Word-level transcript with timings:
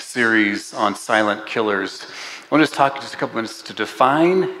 series 0.00 0.74
on 0.74 0.94
silent 0.94 1.46
killers. 1.46 2.06
I 2.42 2.54
want 2.54 2.62
to 2.62 2.66
just 2.66 2.74
talk 2.74 2.96
just 3.00 3.14
a 3.14 3.16
couple 3.16 3.36
minutes 3.36 3.62
to 3.62 3.72
define 3.72 4.54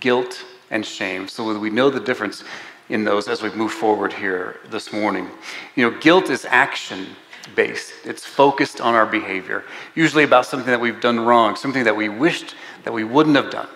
guilt 0.00 0.44
and 0.70 0.84
shame 0.84 1.28
so 1.28 1.52
that 1.52 1.58
we 1.58 1.70
know 1.70 1.90
the 1.90 2.00
difference 2.00 2.44
in 2.88 3.04
those 3.04 3.28
as 3.28 3.42
we 3.42 3.50
move 3.50 3.72
forward 3.72 4.12
here 4.12 4.60
this 4.70 4.92
morning. 4.92 5.28
You 5.76 5.90
know, 5.90 5.98
guilt 6.00 6.30
is 6.30 6.44
action 6.44 7.06
based, 7.54 7.92
it's 8.04 8.24
focused 8.24 8.80
on 8.80 8.94
our 8.94 9.06
behavior, 9.06 9.64
usually 9.94 10.24
about 10.24 10.46
something 10.46 10.70
that 10.70 10.80
we've 10.80 11.00
done 11.00 11.20
wrong, 11.20 11.56
something 11.56 11.84
that 11.84 11.96
we 11.96 12.08
wished 12.08 12.54
that 12.84 12.92
we 12.92 13.04
wouldn't 13.04 13.36
have 13.36 13.50
done. 13.50 13.68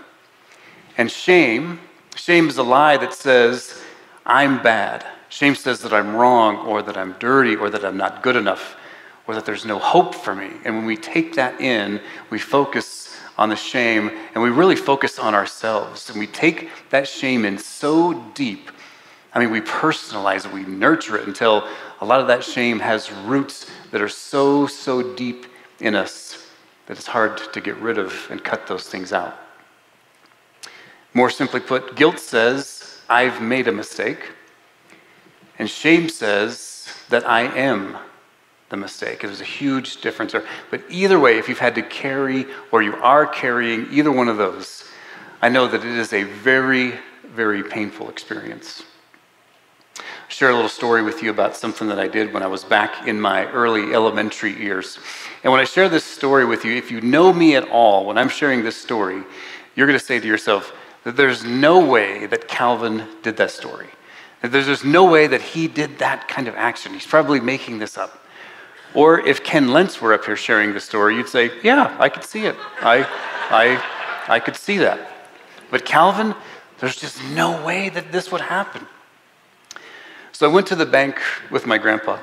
And 0.96 1.10
shame, 1.10 1.80
shame 2.16 2.48
is 2.48 2.56
a 2.56 2.62
lie 2.62 2.96
that 2.96 3.12
says, 3.12 3.82
I'm 4.24 4.62
bad. 4.62 5.06
Shame 5.28 5.54
says 5.54 5.80
that 5.80 5.92
I'm 5.92 6.16
wrong 6.16 6.66
or 6.66 6.82
that 6.82 6.96
I'm 6.96 7.12
dirty 7.18 7.54
or 7.56 7.70
that 7.70 7.84
I'm 7.84 7.96
not 7.96 8.22
good 8.22 8.36
enough 8.36 8.76
or 9.28 9.34
that 9.34 9.44
there's 9.44 9.66
no 9.66 9.78
hope 9.78 10.14
for 10.14 10.34
me. 10.34 10.50
And 10.64 10.74
when 10.74 10.86
we 10.86 10.96
take 10.96 11.34
that 11.34 11.60
in, 11.60 12.00
we 12.30 12.38
focus 12.38 13.14
on 13.36 13.50
the 13.50 13.56
shame 13.56 14.10
and 14.34 14.42
we 14.42 14.48
really 14.48 14.74
focus 14.74 15.18
on 15.18 15.34
ourselves. 15.34 16.08
And 16.08 16.18
we 16.18 16.26
take 16.26 16.70
that 16.88 17.06
shame 17.06 17.44
in 17.44 17.58
so 17.58 18.14
deep. 18.34 18.70
I 19.34 19.38
mean, 19.38 19.50
we 19.50 19.60
personalize 19.60 20.46
it, 20.46 20.52
we 20.52 20.64
nurture 20.64 21.18
it 21.18 21.28
until 21.28 21.68
a 22.00 22.06
lot 22.06 22.20
of 22.20 22.26
that 22.28 22.42
shame 22.42 22.80
has 22.80 23.12
roots 23.12 23.70
that 23.90 24.00
are 24.00 24.08
so, 24.08 24.66
so 24.66 25.14
deep 25.14 25.46
in 25.80 25.94
us 25.94 26.46
that 26.86 26.96
it's 26.96 27.06
hard 27.06 27.36
to 27.52 27.60
get 27.60 27.76
rid 27.76 27.98
of 27.98 28.26
and 28.30 28.42
cut 28.42 28.66
those 28.66 28.88
things 28.88 29.12
out. 29.12 29.38
More 31.12 31.28
simply 31.28 31.60
put, 31.60 31.96
guilt 31.96 32.18
says, 32.18 33.02
I've 33.10 33.42
made 33.42 33.68
a 33.68 33.72
mistake. 33.72 34.30
And 35.58 35.68
shame 35.68 36.08
says 36.08 36.88
that 37.10 37.28
I 37.28 37.42
am 37.42 37.98
the 38.70 38.76
mistake. 38.76 39.20
There's 39.20 39.40
a 39.40 39.44
huge 39.44 40.00
difference 40.00 40.32
there. 40.32 40.46
But 40.70 40.82
either 40.88 41.18
way, 41.18 41.38
if 41.38 41.48
you've 41.48 41.58
had 41.58 41.74
to 41.76 41.82
carry 41.82 42.46
or 42.70 42.82
you 42.82 42.94
are 42.96 43.26
carrying 43.26 43.88
either 43.90 44.12
one 44.12 44.28
of 44.28 44.36
those, 44.36 44.84
I 45.40 45.48
know 45.48 45.68
that 45.68 45.84
it 45.84 45.96
is 45.96 46.12
a 46.12 46.24
very, 46.24 46.94
very 47.34 47.62
painful 47.62 48.10
experience. 48.10 48.82
I'll 49.96 50.04
share 50.28 50.50
a 50.50 50.54
little 50.54 50.68
story 50.68 51.02
with 51.02 51.22
you 51.22 51.30
about 51.30 51.56
something 51.56 51.88
that 51.88 51.98
I 51.98 52.08
did 52.08 52.32
when 52.34 52.42
I 52.42 52.46
was 52.46 52.64
back 52.64 53.06
in 53.06 53.20
my 53.20 53.46
early 53.52 53.94
elementary 53.94 54.52
years. 54.52 54.98
And 55.42 55.52
when 55.52 55.60
I 55.60 55.64
share 55.64 55.88
this 55.88 56.04
story 56.04 56.44
with 56.44 56.64
you, 56.64 56.74
if 56.76 56.90
you 56.90 57.00
know 57.00 57.32
me 57.32 57.56
at 57.56 57.68
all, 57.68 58.04
when 58.04 58.18
I'm 58.18 58.28
sharing 58.28 58.62
this 58.62 58.76
story, 58.76 59.22
you're 59.74 59.86
going 59.86 59.98
to 59.98 60.04
say 60.04 60.20
to 60.20 60.26
yourself 60.26 60.72
that 61.04 61.16
there's 61.16 61.44
no 61.44 61.84
way 61.84 62.26
that 62.26 62.48
Calvin 62.48 63.06
did 63.22 63.36
that 63.38 63.50
story. 63.50 63.88
That 64.42 64.52
there's 64.52 64.66
just 64.66 64.84
no 64.84 65.10
way 65.10 65.26
that 65.26 65.40
he 65.40 65.68
did 65.68 65.98
that 65.98 66.28
kind 66.28 66.48
of 66.48 66.54
action. 66.54 66.92
He's 66.92 67.06
probably 67.06 67.40
making 67.40 67.78
this 67.78 67.96
up. 67.96 68.24
Or 68.98 69.20
if 69.20 69.44
Ken 69.44 69.68
Lentz 69.68 70.00
were 70.00 70.12
up 70.12 70.24
here 70.24 70.34
sharing 70.34 70.74
the 70.74 70.80
story, 70.80 71.14
you'd 71.14 71.28
say, 71.28 71.52
Yeah, 71.62 71.96
I 72.00 72.08
could 72.08 72.24
see 72.24 72.46
it. 72.46 72.56
I, 72.80 73.06
I, 73.48 73.80
I 74.26 74.40
could 74.40 74.56
see 74.56 74.78
that. 74.78 74.98
But 75.70 75.84
Calvin, 75.84 76.34
there's 76.80 76.96
just 76.96 77.22
no 77.26 77.64
way 77.64 77.90
that 77.90 78.10
this 78.10 78.32
would 78.32 78.40
happen. 78.40 78.88
So 80.32 80.50
I 80.50 80.52
went 80.52 80.66
to 80.66 80.74
the 80.74 80.84
bank 80.84 81.20
with 81.48 81.64
my 81.64 81.78
grandpa. 81.78 82.18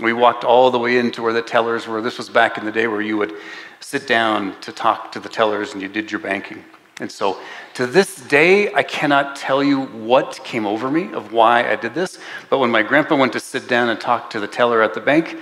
We 0.00 0.14
walked 0.14 0.42
all 0.42 0.70
the 0.70 0.78
way 0.78 0.96
into 0.96 1.20
where 1.20 1.34
the 1.34 1.42
tellers 1.42 1.86
were. 1.86 2.00
This 2.00 2.16
was 2.16 2.30
back 2.30 2.56
in 2.56 2.64
the 2.64 2.72
day 2.72 2.86
where 2.86 3.02
you 3.02 3.18
would 3.18 3.34
sit 3.80 4.06
down 4.06 4.58
to 4.62 4.72
talk 4.72 5.12
to 5.12 5.20
the 5.20 5.28
tellers 5.28 5.74
and 5.74 5.82
you 5.82 5.88
did 5.88 6.10
your 6.10 6.20
banking. 6.22 6.64
And 6.98 7.12
so 7.12 7.38
to 7.74 7.86
this 7.86 8.16
day, 8.22 8.72
I 8.72 8.82
cannot 8.82 9.36
tell 9.36 9.62
you 9.62 9.82
what 9.82 10.40
came 10.44 10.64
over 10.64 10.90
me 10.90 11.12
of 11.12 11.30
why 11.30 11.70
I 11.70 11.76
did 11.76 11.92
this. 11.92 12.18
But 12.48 12.58
when 12.58 12.70
my 12.70 12.82
grandpa 12.82 13.16
went 13.16 13.34
to 13.34 13.40
sit 13.40 13.68
down 13.68 13.90
and 13.90 14.00
talk 14.00 14.30
to 14.30 14.40
the 14.40 14.48
teller 14.48 14.82
at 14.82 14.94
the 14.94 15.00
bank, 15.00 15.36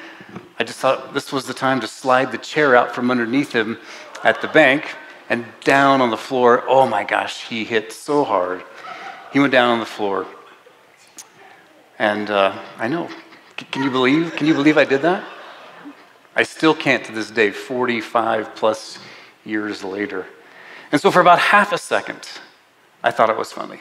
I 0.59 0.65
just 0.65 0.79
thought 0.79 1.15
this 1.15 1.33
was 1.33 1.47
the 1.47 1.55
time 1.55 1.81
to 1.81 1.89
slide 1.89 2.33
the 2.33 2.39
chair 2.39 2.77
out 2.77 2.95
from 2.95 3.11
underneath 3.11 3.53
him 3.53 3.79
at 4.23 4.41
the 4.41 4.49
bank 4.49 4.95
and 5.29 5.45
down 5.63 6.01
on 6.01 6.11
the 6.11 6.17
floor. 6.17 6.65
Oh 6.69 6.87
my 6.87 7.05
gosh, 7.05 7.49
he 7.49 7.65
hit 7.65 7.93
so 7.93 8.25
hard. 8.25 8.63
He 9.33 9.41
went 9.41 9.53
down 9.53 9.71
on 9.71 9.81
the 9.81 9.87
floor. 9.87 10.27
And 11.99 12.31
uh, 12.31 12.59
I 12.79 12.89
know. 12.89 13.09
Can 13.57 13.83
you 13.83 13.91
believe? 13.91 14.35
Can 14.37 14.47
you 14.47 14.55
believe 14.55 14.79
I 14.79 14.85
did 14.85 15.03
that? 15.03 15.25
I 16.37 16.43
still 16.43 16.75
can't 16.75 17.05
to 17.05 17.13
this 17.13 17.31
day, 17.31 17.51
45 17.51 18.55
plus 18.57 18.99
years 19.45 19.85
later. 19.85 20.27
And 20.91 21.01
so 21.01 21.11
for 21.11 21.21
about 21.21 21.39
half 21.39 21.73
a 21.73 21.79
second, 21.79 22.29
I 23.03 23.11
thought 23.11 23.31
it 23.31 23.37
was 23.37 23.53
funny. 23.53 23.81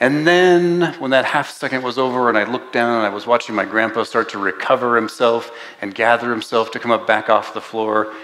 And 0.00 0.26
then, 0.26 0.94
when 0.98 1.10
that 1.10 1.26
half 1.26 1.50
second 1.50 1.82
was 1.82 1.98
over, 1.98 2.30
and 2.30 2.38
I 2.38 2.44
looked 2.44 2.72
down 2.72 2.96
and 2.96 3.06
I 3.06 3.10
was 3.10 3.26
watching 3.26 3.54
my 3.54 3.66
grandpa 3.66 4.02
start 4.02 4.30
to 4.30 4.38
recover 4.38 4.96
himself 4.96 5.52
and 5.82 5.94
gather 5.94 6.30
himself 6.30 6.70
to 6.70 6.78
come 6.78 6.90
up 6.90 7.06
back 7.06 7.28
off 7.28 7.52
the 7.52 7.60
floor, 7.60 8.14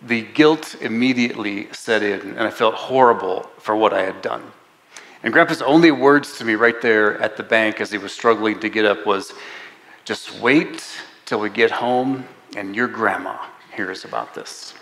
the 0.00 0.22
guilt 0.22 0.76
immediately 0.80 1.72
set 1.72 2.04
in, 2.04 2.20
and 2.20 2.40
I 2.40 2.50
felt 2.50 2.74
horrible 2.74 3.50
for 3.58 3.74
what 3.74 3.92
I 3.92 4.02
had 4.02 4.22
done. 4.22 4.44
And 5.24 5.32
grandpa's 5.32 5.62
only 5.62 5.90
words 5.90 6.38
to 6.38 6.44
me 6.44 6.54
right 6.54 6.80
there 6.80 7.18
at 7.20 7.36
the 7.36 7.42
bank 7.42 7.80
as 7.80 7.90
he 7.90 7.98
was 7.98 8.12
struggling 8.12 8.60
to 8.60 8.68
get 8.68 8.84
up 8.84 9.04
was 9.04 9.32
just 10.04 10.38
wait 10.38 10.86
till 11.24 11.40
we 11.40 11.48
get 11.48 11.70
home 11.70 12.26
and 12.56 12.76
your 12.76 12.86
grandma 12.86 13.38
hears 13.74 14.04
about 14.04 14.34
this. 14.34 14.74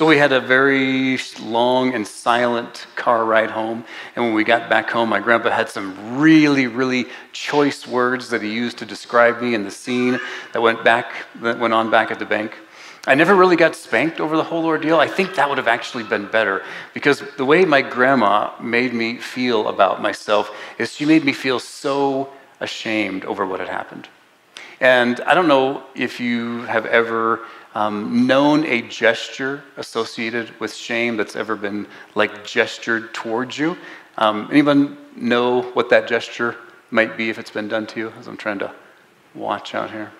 So 0.00 0.06
we 0.06 0.16
had 0.16 0.32
a 0.32 0.40
very 0.40 1.18
long 1.42 1.92
and 1.92 2.06
silent 2.06 2.86
car 2.96 3.26
ride 3.26 3.50
home. 3.50 3.84
And 4.16 4.24
when 4.24 4.32
we 4.32 4.44
got 4.44 4.70
back 4.70 4.88
home, 4.88 5.10
my 5.10 5.20
grandpa 5.20 5.50
had 5.50 5.68
some 5.68 6.18
really, 6.18 6.66
really 6.68 7.04
choice 7.32 7.86
words 7.86 8.30
that 8.30 8.40
he 8.40 8.50
used 8.50 8.78
to 8.78 8.86
describe 8.86 9.42
me 9.42 9.54
and 9.54 9.66
the 9.66 9.70
scene 9.70 10.18
that 10.54 10.62
went 10.62 10.82
back, 10.84 11.12
that 11.42 11.58
went 11.58 11.74
on 11.74 11.90
back 11.90 12.10
at 12.10 12.18
the 12.18 12.24
bank. 12.24 12.56
I 13.06 13.14
never 13.14 13.34
really 13.34 13.56
got 13.56 13.76
spanked 13.76 14.20
over 14.20 14.38
the 14.38 14.42
whole 14.42 14.64
ordeal. 14.64 14.98
I 14.98 15.06
think 15.06 15.34
that 15.34 15.46
would 15.50 15.58
have 15.58 15.68
actually 15.68 16.04
been 16.04 16.28
better 16.28 16.62
because 16.94 17.22
the 17.36 17.44
way 17.44 17.66
my 17.66 17.82
grandma 17.82 18.52
made 18.58 18.94
me 18.94 19.18
feel 19.18 19.68
about 19.68 20.00
myself 20.00 20.50
is 20.78 20.94
she 20.94 21.04
made 21.04 21.26
me 21.26 21.34
feel 21.34 21.58
so 21.58 22.30
ashamed 22.60 23.26
over 23.26 23.44
what 23.44 23.60
had 23.60 23.68
happened. 23.68 24.08
And 24.80 25.20
I 25.26 25.34
don't 25.34 25.46
know 25.46 25.82
if 25.94 26.20
you 26.20 26.62
have 26.62 26.86
ever 26.86 27.40
um, 27.74 28.26
known 28.26 28.64
a 28.64 28.82
gesture 28.82 29.62
associated 29.76 30.58
with 30.60 30.74
shame 30.74 31.16
that's 31.16 31.36
ever 31.36 31.56
been 31.56 31.86
like 32.14 32.44
gestured 32.44 33.14
towards 33.14 33.58
you. 33.58 33.76
Um, 34.18 34.48
anyone 34.50 34.98
know 35.16 35.62
what 35.62 35.88
that 35.90 36.08
gesture 36.08 36.56
might 36.90 37.16
be 37.16 37.30
if 37.30 37.38
it's 37.38 37.50
been 37.50 37.68
done 37.68 37.86
to 37.88 38.00
you? 38.00 38.12
As 38.18 38.26
I'm 38.26 38.36
trying 38.36 38.58
to 38.60 38.72
watch 39.34 39.74
out 39.74 39.90
here. 39.90 40.10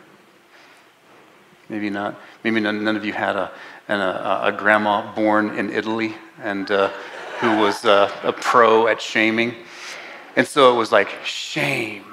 Maybe 1.68 1.90
not. 1.90 2.18
Maybe 2.42 2.60
none, 2.60 2.82
none 2.82 2.96
of 2.96 3.04
you 3.04 3.12
had 3.12 3.36
a, 3.36 3.50
an, 3.88 4.00
a, 4.00 4.40
a, 4.44 4.52
grandma 4.52 5.14
born 5.14 5.56
in 5.56 5.70
Italy 5.70 6.14
and 6.42 6.68
uh, 6.70 6.88
who 7.38 7.58
was 7.58 7.84
uh, 7.84 8.10
a 8.24 8.32
pro 8.32 8.88
at 8.88 9.00
shaming. 9.00 9.54
And 10.36 10.46
so 10.46 10.74
it 10.74 10.76
was 10.76 10.90
like, 10.90 11.10
shame. 11.24 12.04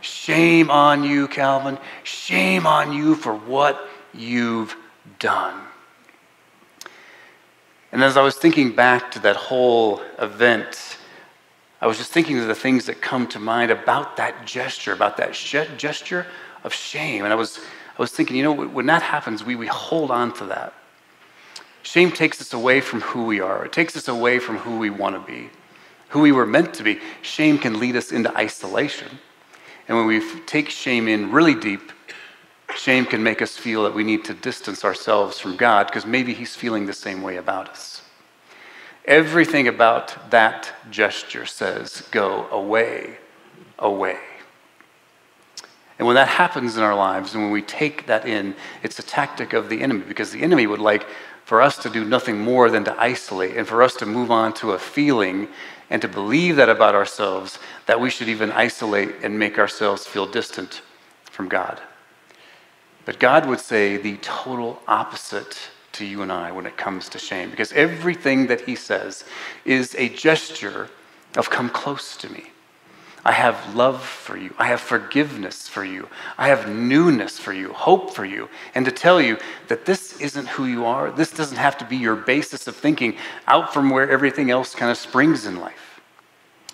Shame 0.00 0.70
on 0.70 1.04
you, 1.04 1.28
Calvin. 1.28 1.78
Shame 2.04 2.66
on 2.66 2.92
you 2.92 3.14
for 3.14 3.34
what 3.34 3.88
you've 4.14 4.76
done. 5.18 5.60
And 7.92 8.02
as 8.02 8.16
I 8.16 8.22
was 8.22 8.36
thinking 8.36 8.74
back 8.74 9.10
to 9.12 9.18
that 9.20 9.36
whole 9.36 10.00
event, 10.18 10.98
I 11.80 11.86
was 11.86 11.98
just 11.98 12.12
thinking 12.12 12.38
of 12.38 12.46
the 12.46 12.54
things 12.54 12.86
that 12.86 13.02
come 13.02 13.26
to 13.28 13.38
mind 13.38 13.70
about 13.70 14.16
that 14.16 14.46
gesture, 14.46 14.92
about 14.92 15.16
that 15.18 15.32
gesture 15.32 16.26
of 16.64 16.72
shame. 16.72 17.24
And 17.24 17.32
I 17.32 17.36
was, 17.36 17.58
I 17.98 18.00
was 18.00 18.12
thinking, 18.12 18.36
you 18.36 18.44
know, 18.44 18.52
when 18.52 18.86
that 18.86 19.02
happens, 19.02 19.44
we, 19.44 19.56
we 19.56 19.66
hold 19.66 20.10
on 20.10 20.32
to 20.34 20.46
that. 20.46 20.72
Shame 21.82 22.12
takes 22.12 22.40
us 22.40 22.52
away 22.52 22.80
from 22.80 23.00
who 23.00 23.24
we 23.26 23.40
are, 23.40 23.64
it 23.64 23.72
takes 23.72 23.96
us 23.96 24.08
away 24.08 24.38
from 24.38 24.58
who 24.58 24.78
we 24.78 24.88
want 24.88 25.16
to 25.16 25.32
be, 25.32 25.50
who 26.08 26.20
we 26.20 26.32
were 26.32 26.46
meant 26.46 26.72
to 26.74 26.82
be. 26.84 27.00
Shame 27.22 27.58
can 27.58 27.78
lead 27.80 27.96
us 27.96 28.12
into 28.12 28.34
isolation. 28.36 29.18
And 29.88 29.96
when 29.96 30.06
we 30.06 30.40
take 30.46 30.70
shame 30.70 31.08
in 31.08 31.32
really 31.32 31.56
deep, 31.56 31.90
Shame 32.76 33.04
can 33.04 33.22
make 33.22 33.42
us 33.42 33.56
feel 33.56 33.82
that 33.84 33.94
we 33.94 34.04
need 34.04 34.24
to 34.24 34.34
distance 34.34 34.84
ourselves 34.84 35.38
from 35.38 35.56
God 35.56 35.86
because 35.86 36.06
maybe 36.06 36.34
He's 36.34 36.56
feeling 36.56 36.86
the 36.86 36.92
same 36.92 37.22
way 37.22 37.36
about 37.36 37.68
us. 37.68 38.02
Everything 39.04 39.68
about 39.68 40.30
that 40.30 40.72
gesture 40.90 41.44
says, 41.44 42.08
go 42.10 42.46
away, 42.50 43.18
away. 43.78 44.18
And 45.98 46.06
when 46.06 46.16
that 46.16 46.28
happens 46.28 46.76
in 46.76 46.82
our 46.82 46.94
lives, 46.94 47.34
and 47.34 47.42
when 47.42 47.52
we 47.52 47.62
take 47.62 48.06
that 48.06 48.26
in, 48.26 48.54
it's 48.82 48.98
a 48.98 49.02
tactic 49.02 49.52
of 49.52 49.68
the 49.68 49.82
enemy 49.82 50.04
because 50.06 50.30
the 50.32 50.42
enemy 50.42 50.66
would 50.66 50.80
like 50.80 51.06
for 51.44 51.60
us 51.60 51.76
to 51.78 51.90
do 51.90 52.04
nothing 52.04 52.38
more 52.38 52.70
than 52.70 52.84
to 52.84 53.00
isolate 53.00 53.56
and 53.56 53.66
for 53.66 53.82
us 53.82 53.94
to 53.94 54.06
move 54.06 54.30
on 54.30 54.54
to 54.54 54.72
a 54.72 54.78
feeling 54.78 55.48
and 55.90 56.00
to 56.00 56.08
believe 56.08 56.56
that 56.56 56.68
about 56.68 56.94
ourselves 56.94 57.58
that 57.86 58.00
we 58.00 58.08
should 58.08 58.28
even 58.28 58.50
isolate 58.52 59.10
and 59.22 59.38
make 59.38 59.58
ourselves 59.58 60.06
feel 60.06 60.26
distant 60.26 60.80
from 61.24 61.48
God. 61.48 61.80
But 63.04 63.18
God 63.18 63.46
would 63.46 63.60
say 63.60 63.96
the 63.96 64.16
total 64.18 64.80
opposite 64.86 65.58
to 65.92 66.04
you 66.04 66.22
and 66.22 66.32
I 66.32 66.52
when 66.52 66.66
it 66.66 66.76
comes 66.76 67.08
to 67.10 67.18
shame 67.18 67.50
because 67.50 67.72
everything 67.72 68.46
that 68.46 68.62
He 68.62 68.74
says 68.74 69.24
is 69.64 69.94
a 69.96 70.08
gesture 70.08 70.88
of 71.36 71.50
come 71.50 71.68
close 71.68 72.16
to 72.18 72.30
me. 72.30 72.52
I 73.24 73.32
have 73.32 73.76
love 73.76 74.02
for 74.02 74.36
you. 74.36 74.52
I 74.58 74.66
have 74.66 74.80
forgiveness 74.80 75.68
for 75.68 75.84
you. 75.84 76.08
I 76.38 76.48
have 76.48 76.68
newness 76.68 77.38
for 77.38 77.52
you, 77.52 77.72
hope 77.72 78.12
for 78.12 78.24
you. 78.24 78.48
And 78.74 78.84
to 78.84 78.90
tell 78.90 79.20
you 79.20 79.38
that 79.68 79.86
this 79.86 80.20
isn't 80.20 80.48
who 80.48 80.66
you 80.66 80.84
are, 80.84 81.10
this 81.12 81.30
doesn't 81.30 81.56
have 81.56 81.78
to 81.78 81.84
be 81.84 81.96
your 81.96 82.16
basis 82.16 82.66
of 82.66 82.74
thinking 82.74 83.16
out 83.46 83.72
from 83.72 83.90
where 83.90 84.10
everything 84.10 84.50
else 84.50 84.74
kind 84.74 84.90
of 84.90 84.96
springs 84.96 85.46
in 85.46 85.60
life. 85.60 86.00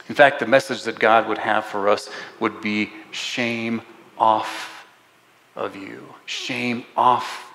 In 0.08 0.14
fact, 0.14 0.40
the 0.40 0.46
message 0.46 0.84
that 0.84 0.98
God 0.98 1.28
would 1.28 1.36
have 1.36 1.66
for 1.66 1.86
us 1.86 2.08
would 2.40 2.62
be 2.62 2.90
shame 3.10 3.82
off 4.16 4.77
of 5.58 5.76
you. 5.76 6.14
Shame 6.24 6.84
off 6.96 7.52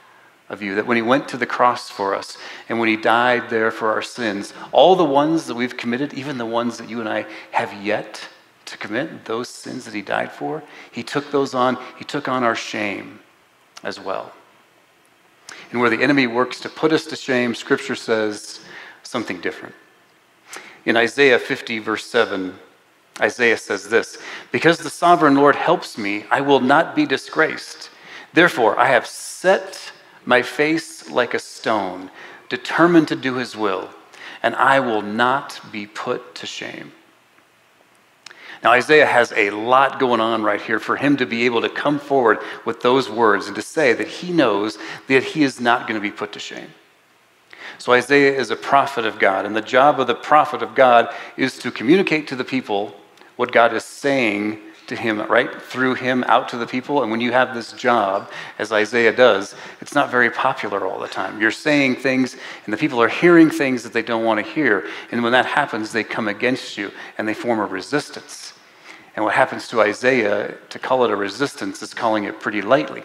of 0.50 0.62
you. 0.62 0.76
That 0.76 0.86
when 0.86 0.98
He 0.98 1.02
went 1.02 1.28
to 1.30 1.38
the 1.38 1.46
cross 1.46 1.90
for 1.90 2.14
us 2.14 2.38
and 2.70 2.80
when 2.80 2.90
He 2.90 2.98
died 2.98 3.50
there 3.50 3.72
for 3.72 3.92
our 3.92 4.02
sins, 4.04 4.54
all 4.72 4.96
the 4.96 5.04
ones 5.04 5.48
that 5.48 5.56
we've 5.56 5.76
committed, 5.76 6.14
even 6.14 6.38
the 6.38 6.46
ones 6.46 6.78
that 6.78 6.90
you 6.90 7.00
and 7.00 7.10
I 7.10 7.26
have 7.52 7.74
yet 7.82 8.28
to 8.66 8.78
commit, 8.78 9.26
those 9.26 9.50
sins 9.50 9.86
that 9.86 9.94
he 9.94 10.02
died 10.02 10.32
for, 10.32 10.64
he 10.92 11.04
took 11.04 11.32
those 11.32 11.54
on. 11.54 11.78
He 11.98 12.06
took 12.06 12.28
on 12.28 12.44
our 12.44 12.56
shame 12.56 13.20
as 13.84 14.00
well. 14.00 14.32
And 15.72 15.80
where 15.80 15.90
the 15.90 16.02
enemy 16.02 16.28
works 16.28 16.60
to 16.62 16.70
put 16.70 16.92
us 16.92 17.06
to 17.08 17.16
shame, 17.16 17.56
Scripture 17.56 17.96
says 17.96 18.62
something 19.04 19.42
different. 19.42 19.76
In 20.86 20.98
Isaiah 20.98 21.40
50, 21.40 21.80
verse 21.80 22.06
7, 22.06 22.54
Isaiah 23.20 23.58
says 23.58 23.88
this 23.90 24.18
Because 24.52 24.78
the 24.80 24.90
sovereign 24.90 25.36
Lord 25.36 25.56
helps 25.56 25.98
me, 25.98 26.26
I 26.30 26.42
will 26.42 26.60
not 26.60 26.96
be 26.96 27.06
disgraced. 27.06 27.90
Therefore, 28.34 28.78
I 28.80 28.88
have 28.88 29.06
set 29.06 29.92
my 30.26 30.42
face 30.42 31.10
like 31.10 31.34
a 31.34 31.40
stone, 31.40 32.10
determined 32.50 33.08
to 33.10 33.16
do 33.16 33.36
his 33.36 33.56
will, 33.56 33.90
and 34.42 34.56
I 34.56 34.80
will 34.80 35.02
not 35.02 35.60
be 35.72 35.86
put 35.86 36.36
to 36.36 36.48
shame. 36.48 36.92
Now, 38.64 38.72
Isaiah 38.72 39.06
has 39.06 39.34
a 39.34 39.50
lot 39.50 40.00
going 40.00 40.22
on 40.22 40.42
right 40.42 40.62
here 40.62 40.80
for 40.80 40.96
him 40.96 41.18
to 41.18 41.26
be 41.26 41.44
able 41.44 41.62
to 41.62 41.70
come 41.70 42.00
forward 42.00 42.40
with 42.66 42.82
those 42.82 43.10
words 43.10 43.48
and 43.48 43.56
to 43.56 43.62
say 43.62 43.92
that 43.94 44.08
he 44.08 44.32
knows 44.32 44.78
that 45.08 45.24
he 45.24 45.44
is 45.44 45.60
not 45.60 45.86
going 45.86 46.00
to 46.00 46.02
be 46.02 46.16
put 46.16 46.32
to 46.34 46.40
shame. 46.40 46.70
So, 47.78 47.92
Isaiah 47.92 48.38
is 48.38 48.52
a 48.52 48.56
prophet 48.56 49.06
of 49.06 49.20
God, 49.20 49.46
and 49.46 49.56
the 49.56 49.62
job 49.62 50.00
of 50.00 50.08
the 50.08 50.16
prophet 50.16 50.62
of 50.62 50.76
God 50.76 51.14
is 51.36 51.60
to 51.60 51.72
communicate 51.72 52.28
to 52.28 52.36
the 52.36 52.44
people 52.46 52.96
what 53.36 53.52
God 53.52 53.74
is 53.74 53.84
saying 53.84 54.60
to 54.88 54.96
him, 54.96 55.22
right? 55.24 55.62
Through 55.62 55.96
him 55.96 56.24
out 56.28 56.50
to 56.50 56.58
the 56.58 56.68
people. 56.68 57.02
And 57.02 57.12
when 57.12 57.22
you 57.22 57.32
have 57.32 57.54
this 57.54 57.72
job, 57.74 58.30
as 58.60 58.72
Isaiah 58.72 59.16
does, 59.16 59.56
it's 59.82 59.96
not 59.96 60.12
very 60.12 60.30
popular 60.30 60.86
all 60.86 61.00
the 61.00 61.08
time. 61.08 61.40
You're 61.40 61.52
saying 61.52 61.98
things, 61.98 62.36
and 62.66 62.74
the 62.74 62.78
people 62.78 63.02
are 63.02 63.10
hearing 63.10 63.50
things 63.50 63.84
that 63.84 63.94
they 63.94 64.02
don't 64.02 64.26
want 64.26 64.46
to 64.46 64.52
hear. 64.52 64.88
And 65.12 65.24
when 65.24 65.32
that 65.32 65.46
happens, 65.46 65.92
they 65.92 66.04
come 66.04 66.28
against 66.28 66.78
you 66.78 66.92
and 67.18 67.28
they 67.28 67.34
form 67.34 67.60
a 67.60 67.66
resistance. 67.66 68.54
And 69.16 69.24
what 69.24 69.36
happens 69.36 69.68
to 69.70 69.82
Isaiah, 69.82 70.56
to 70.70 70.80
call 70.80 71.06
it 71.06 71.12
a 71.12 71.16
resistance, 71.16 71.82
is 71.82 71.94
calling 71.94 72.24
it 72.24 72.40
pretty 72.40 72.62
lightly. 72.62 73.04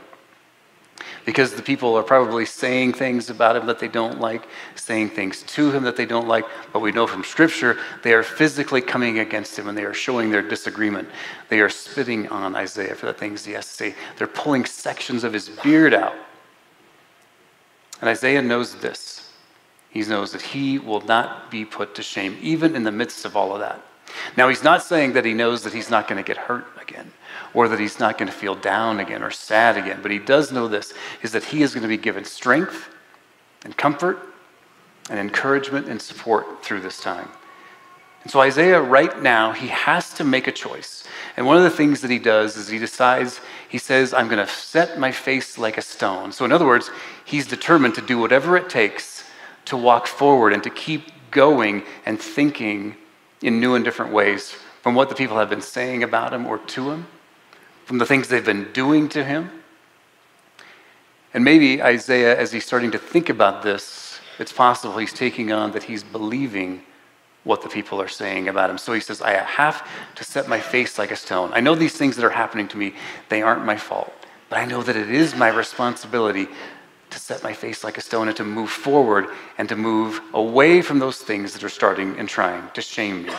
Because 1.28 1.52
the 1.52 1.60
people 1.60 1.94
are 1.94 2.02
probably 2.02 2.46
saying 2.46 2.94
things 2.94 3.28
about 3.28 3.54
him 3.54 3.66
that 3.66 3.78
they 3.78 3.86
don't 3.86 4.18
like, 4.18 4.48
saying 4.76 5.10
things 5.10 5.42
to 5.42 5.70
him 5.70 5.82
that 5.82 5.94
they 5.94 6.06
don't 6.06 6.26
like, 6.26 6.46
but 6.72 6.80
we 6.80 6.90
know 6.90 7.06
from 7.06 7.22
Scripture 7.22 7.76
they 8.02 8.14
are 8.14 8.22
physically 8.22 8.80
coming 8.80 9.18
against 9.18 9.58
him 9.58 9.68
and 9.68 9.76
they 9.76 9.84
are 9.84 9.92
showing 9.92 10.30
their 10.30 10.40
disagreement. 10.40 11.06
They 11.50 11.60
are 11.60 11.68
spitting 11.68 12.28
on 12.28 12.56
Isaiah 12.56 12.94
for 12.94 13.04
the 13.04 13.12
things 13.12 13.44
he 13.44 13.52
has 13.52 13.66
to 13.66 13.72
say. 13.74 13.94
They're 14.16 14.26
pulling 14.26 14.64
sections 14.64 15.22
of 15.22 15.34
his 15.34 15.50
beard 15.50 15.92
out. 15.92 16.14
And 18.00 18.08
Isaiah 18.08 18.40
knows 18.40 18.76
this. 18.76 19.30
He 19.90 20.00
knows 20.00 20.32
that 20.32 20.40
he 20.40 20.78
will 20.78 21.02
not 21.02 21.50
be 21.50 21.66
put 21.66 21.94
to 21.96 22.02
shame, 22.02 22.38
even 22.40 22.74
in 22.74 22.84
the 22.84 22.92
midst 22.92 23.26
of 23.26 23.36
all 23.36 23.52
of 23.52 23.60
that. 23.60 23.82
Now, 24.38 24.48
he's 24.48 24.64
not 24.64 24.82
saying 24.82 25.12
that 25.12 25.26
he 25.26 25.34
knows 25.34 25.62
that 25.64 25.74
he's 25.74 25.90
not 25.90 26.08
going 26.08 26.24
to 26.24 26.26
get 26.26 26.38
hurt 26.38 26.64
again 26.80 27.12
or 27.54 27.68
that 27.68 27.80
he's 27.80 27.98
not 27.98 28.18
going 28.18 28.30
to 28.30 28.36
feel 28.36 28.54
down 28.54 29.00
again 29.00 29.22
or 29.22 29.30
sad 29.30 29.76
again, 29.76 30.00
but 30.02 30.10
he 30.10 30.18
does 30.18 30.52
know 30.52 30.68
this 30.68 30.92
is 31.22 31.32
that 31.32 31.44
he 31.44 31.62
is 31.62 31.74
going 31.74 31.82
to 31.82 31.88
be 31.88 31.96
given 31.96 32.24
strength 32.24 32.88
and 33.64 33.76
comfort 33.76 34.18
and 35.10 35.18
encouragement 35.18 35.88
and 35.88 36.00
support 36.00 36.62
through 36.62 36.80
this 36.80 37.00
time. 37.00 37.28
And 38.22 38.32
so, 38.32 38.40
Isaiah, 38.40 38.80
right 38.80 39.22
now, 39.22 39.52
he 39.52 39.68
has 39.68 40.12
to 40.14 40.24
make 40.24 40.48
a 40.48 40.52
choice. 40.52 41.04
And 41.36 41.46
one 41.46 41.56
of 41.56 41.62
the 41.62 41.70
things 41.70 42.00
that 42.00 42.10
he 42.10 42.18
does 42.18 42.56
is 42.56 42.68
he 42.68 42.78
decides, 42.78 43.40
he 43.68 43.78
says, 43.78 44.12
I'm 44.12 44.28
going 44.28 44.44
to 44.44 44.52
set 44.52 44.98
my 44.98 45.12
face 45.12 45.56
like 45.56 45.78
a 45.78 45.82
stone. 45.82 46.32
So, 46.32 46.44
in 46.44 46.52
other 46.52 46.66
words, 46.66 46.90
he's 47.24 47.46
determined 47.46 47.94
to 47.94 48.02
do 48.02 48.18
whatever 48.18 48.56
it 48.56 48.68
takes 48.68 49.24
to 49.66 49.76
walk 49.76 50.06
forward 50.06 50.52
and 50.52 50.62
to 50.64 50.70
keep 50.70 51.12
going 51.30 51.84
and 52.06 52.20
thinking 52.20 52.96
in 53.42 53.60
new 53.60 53.74
and 53.74 53.84
different 53.84 54.12
ways 54.12 54.54
from 54.82 54.94
what 54.94 55.08
the 55.08 55.14
people 55.14 55.38
have 55.38 55.50
been 55.50 55.60
saying 55.60 56.02
about 56.02 56.32
him 56.32 56.46
or 56.46 56.58
to 56.58 56.90
him, 56.90 57.06
from 57.88 57.96
the 57.96 58.04
things 58.04 58.28
they've 58.28 58.44
been 58.44 58.70
doing 58.74 59.08
to 59.08 59.24
him. 59.24 59.50
And 61.32 61.42
maybe 61.42 61.82
Isaiah, 61.82 62.38
as 62.38 62.52
he's 62.52 62.66
starting 62.66 62.90
to 62.90 62.98
think 62.98 63.30
about 63.30 63.62
this, 63.62 64.20
it's 64.38 64.52
possible 64.52 64.98
he's 64.98 65.14
taking 65.14 65.52
on 65.52 65.72
that 65.72 65.84
he's 65.84 66.04
believing 66.04 66.82
what 67.44 67.62
the 67.62 67.68
people 67.70 67.98
are 67.98 68.08
saying 68.08 68.46
about 68.46 68.68
him. 68.68 68.76
So 68.76 68.92
he 68.92 69.00
says, 69.00 69.22
I 69.22 69.30
have 69.30 69.88
to 70.16 70.22
set 70.22 70.50
my 70.50 70.60
face 70.60 70.98
like 70.98 71.10
a 71.10 71.16
stone. 71.16 71.50
I 71.54 71.60
know 71.60 71.74
these 71.74 71.96
things 71.96 72.14
that 72.16 72.26
are 72.26 72.30
happening 72.30 72.68
to 72.68 72.76
me, 72.76 72.92
they 73.30 73.40
aren't 73.40 73.64
my 73.64 73.78
fault. 73.78 74.12
But 74.50 74.58
I 74.58 74.66
know 74.66 74.82
that 74.82 74.94
it 74.94 75.10
is 75.10 75.34
my 75.34 75.48
responsibility 75.48 76.46
to 77.08 77.18
set 77.18 77.42
my 77.42 77.54
face 77.54 77.84
like 77.84 77.96
a 77.96 78.02
stone 78.02 78.28
and 78.28 78.36
to 78.36 78.44
move 78.44 78.68
forward 78.68 79.28
and 79.56 79.66
to 79.66 79.76
move 79.76 80.20
away 80.34 80.82
from 80.82 80.98
those 80.98 81.22
things 81.22 81.54
that 81.54 81.64
are 81.64 81.70
starting 81.70 82.18
and 82.18 82.28
trying 82.28 82.68
to 82.74 82.82
shame 82.82 83.22
me. 83.22 83.32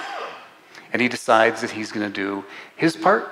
And 0.92 1.04
he 1.04 1.08
decides 1.08 1.62
that 1.62 1.70
he's 1.70 1.92
going 1.92 2.12
to 2.12 2.12
do 2.12 2.44
his 2.76 2.96
part 2.96 3.30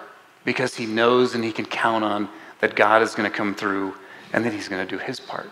because 0.47 0.73
he 0.73 0.85
knows 0.85 1.35
and 1.35 1.43
he 1.43 1.51
can 1.51 1.65
count 1.65 2.05
on 2.05 2.29
that 2.61 2.73
God 2.73 3.01
is 3.01 3.13
going 3.13 3.29
to 3.29 3.37
come 3.37 3.53
through 3.53 3.93
and 4.31 4.45
that 4.45 4.53
he's 4.53 4.69
going 4.69 4.81
to 4.87 4.89
do 4.89 4.97
his 4.97 5.19
part. 5.19 5.49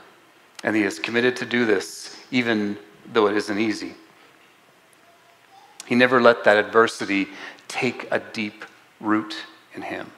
And 0.64 0.74
he 0.74 0.84
is 0.84 1.00
committed 1.00 1.36
to 1.36 1.46
do 1.46 1.66
this 1.66 2.18
even 2.32 2.78
though 3.12 3.28
it 3.28 3.36
isn't 3.36 3.60
easy. 3.60 3.94
He 5.86 5.96
never 5.96 6.22
let 6.22 6.46
that 6.46 6.56
adversity 6.56 7.28
take 7.68 8.08
a 8.10 8.20
deep 8.20 8.64
root 9.02 9.36
in 9.74 9.82
him, 9.82 10.10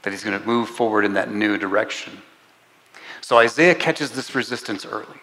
that 0.00 0.12
he's 0.12 0.24
going 0.24 0.40
to 0.40 0.46
move 0.46 0.70
forward 0.70 1.04
in 1.04 1.12
that 1.12 1.30
new 1.30 1.58
direction. 1.58 2.22
So 3.20 3.36
Isaiah 3.36 3.74
catches 3.74 4.12
this 4.12 4.34
resistance 4.34 4.86
early. 4.86 5.20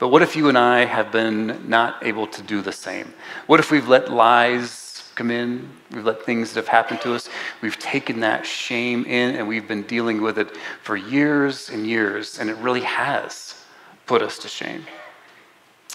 But 0.00 0.08
what 0.08 0.20
if 0.20 0.34
you 0.34 0.48
and 0.48 0.58
I 0.58 0.84
have 0.84 1.12
been 1.12 1.68
not 1.68 2.04
able 2.04 2.26
to 2.26 2.42
do 2.42 2.60
the 2.60 2.72
same? 2.72 3.14
What 3.46 3.60
if 3.60 3.70
we've 3.70 3.86
let 3.86 4.10
lies 4.10 4.83
come 5.14 5.30
in? 5.30 5.68
We've 5.90 6.04
let 6.04 6.22
things 6.22 6.52
that 6.52 6.60
have 6.60 6.68
happened 6.68 7.00
to 7.02 7.14
us, 7.14 7.28
we've 7.62 7.78
taken 7.78 8.20
that 8.20 8.46
shame 8.46 9.04
in 9.04 9.36
and 9.36 9.46
we've 9.46 9.68
been 9.68 9.82
dealing 9.82 10.20
with 10.20 10.38
it 10.38 10.56
for 10.82 10.96
years 10.96 11.70
and 11.70 11.86
years, 11.86 12.38
and 12.38 12.50
it 12.50 12.56
really 12.56 12.82
has 12.82 13.64
put 14.06 14.22
us 14.22 14.38
to 14.38 14.48
shame. 14.48 14.84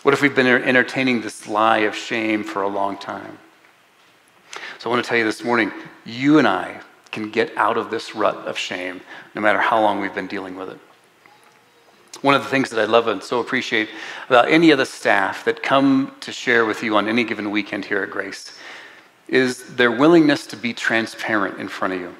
What 0.03 0.13
if 0.13 0.21
we've 0.21 0.35
been 0.35 0.47
entertaining 0.47 1.21
this 1.21 1.47
lie 1.47 1.79
of 1.79 1.95
shame 1.95 2.43
for 2.43 2.61
a 2.61 2.67
long 2.67 2.97
time? 2.97 3.37
So 4.77 4.89
I 4.89 4.93
want 4.93 5.03
to 5.03 5.09
tell 5.09 5.17
you 5.17 5.25
this 5.25 5.43
morning 5.43 5.71
you 6.05 6.39
and 6.39 6.47
I 6.47 6.79
can 7.11 7.29
get 7.29 7.55
out 7.57 7.77
of 7.77 7.91
this 7.91 8.15
rut 8.15 8.35
of 8.47 8.57
shame 8.57 9.01
no 9.35 9.41
matter 9.41 9.59
how 9.59 9.81
long 9.81 9.99
we've 9.99 10.15
been 10.15 10.27
dealing 10.27 10.55
with 10.55 10.69
it. 10.69 10.79
One 12.21 12.35
of 12.35 12.43
the 12.43 12.49
things 12.49 12.69
that 12.69 12.79
I 12.79 12.85
love 12.85 13.07
and 13.07 13.21
so 13.21 13.39
appreciate 13.39 13.89
about 14.27 14.49
any 14.49 14.71
of 14.71 14.77
the 14.77 14.85
staff 14.85 15.45
that 15.45 15.63
come 15.63 16.15
to 16.21 16.31
share 16.31 16.65
with 16.65 16.83
you 16.83 16.95
on 16.95 17.07
any 17.07 17.23
given 17.23 17.51
weekend 17.51 17.85
here 17.85 18.03
at 18.03 18.11
Grace 18.11 18.53
is 19.29 19.75
their 19.75 19.91
willingness 19.91 20.47
to 20.47 20.57
be 20.57 20.73
transparent 20.73 21.59
in 21.59 21.67
front 21.67 21.93
of 21.93 22.01
you. 22.01 22.15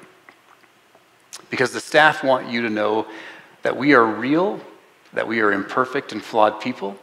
Because 1.50 1.72
the 1.72 1.80
staff 1.80 2.22
want 2.22 2.48
you 2.48 2.62
to 2.62 2.70
know 2.70 3.06
that 3.62 3.76
we 3.76 3.94
are 3.94 4.06
real, 4.06 4.60
that 5.12 5.26
we 5.26 5.40
are 5.40 5.52
imperfect 5.52 6.12
and 6.12 6.22
flawed 6.22 6.60
people, 6.60 6.96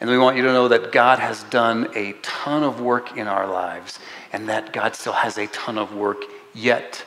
and 0.00 0.08
we 0.08 0.16
want 0.16 0.36
you 0.38 0.42
to 0.44 0.52
know 0.52 0.68
that 0.68 0.92
God 0.92 1.18
has 1.18 1.42
done 1.44 1.90
a 1.94 2.14
ton 2.22 2.62
of 2.62 2.80
work 2.80 3.18
in 3.18 3.28
our 3.28 3.46
lives 3.46 3.98
and 4.32 4.48
that 4.48 4.72
God 4.72 4.94
still 4.94 5.12
has 5.12 5.36
a 5.36 5.46
ton 5.48 5.76
of 5.76 5.94
work 5.94 6.22
yet 6.54 7.04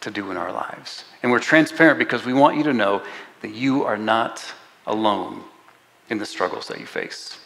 to 0.00 0.10
do 0.10 0.30
in 0.30 0.38
our 0.38 0.50
lives. 0.50 1.04
And 1.22 1.30
we're 1.30 1.40
transparent 1.40 1.98
because 1.98 2.24
we 2.24 2.32
want 2.32 2.56
you 2.56 2.62
to 2.64 2.72
know 2.72 3.02
that 3.42 3.50
you 3.50 3.84
are 3.84 3.98
not 3.98 4.42
alone 4.86 5.44
in 6.08 6.16
the 6.16 6.24
struggles 6.24 6.66
that 6.68 6.80
you 6.80 6.86
face. 6.86 7.38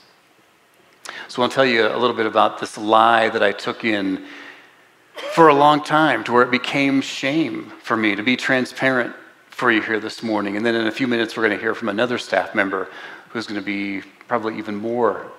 So 1.26 1.42
I'll 1.42 1.48
tell 1.48 1.66
you 1.66 1.88
a 1.88 1.98
little 1.98 2.16
bit 2.16 2.26
about 2.26 2.60
this 2.60 2.78
lie 2.78 3.28
that 3.30 3.42
I 3.42 3.50
took 3.50 3.84
in 3.84 4.24
for 5.32 5.48
a 5.48 5.54
long 5.54 5.82
time 5.82 6.22
to 6.24 6.32
where 6.32 6.42
it 6.42 6.50
became 6.50 7.00
shame 7.00 7.72
for 7.82 7.96
me 7.96 8.14
to 8.14 8.22
be 8.22 8.36
transparent 8.36 9.14
for 9.50 9.70
you 9.70 9.80
here 9.82 10.00
this 10.00 10.22
morning. 10.22 10.56
And 10.56 10.64
then 10.64 10.74
in 10.74 10.86
a 10.86 10.92
few 10.92 11.06
minutes, 11.06 11.36
we're 11.36 11.46
going 11.46 11.56
to 11.56 11.62
hear 11.62 11.74
from 11.74 11.88
another 11.88 12.18
staff 12.18 12.54
member 12.54 12.88
who's 13.30 13.46
going 13.46 13.60
to 13.60 13.64
be 13.64 14.02
probably 14.28 14.58
even 14.58 14.74
more 14.74 15.30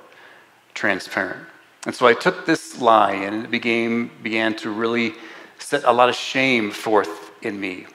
transparent. 0.74 1.46
And 1.86 1.94
so 1.94 2.08
I 2.08 2.14
took 2.14 2.46
this 2.46 2.82
lie 2.82 3.14
and 3.14 3.46
it 3.46 3.52
began, 3.52 4.10
began 4.24 4.56
to 4.58 4.70
really 4.70 5.14
set 5.60 5.84
a 5.84 5.92
lot 5.92 6.10
of 6.10 6.16
shame 6.16 6.72
forth 6.72 7.32
in 7.42 7.60
me. 7.60 7.88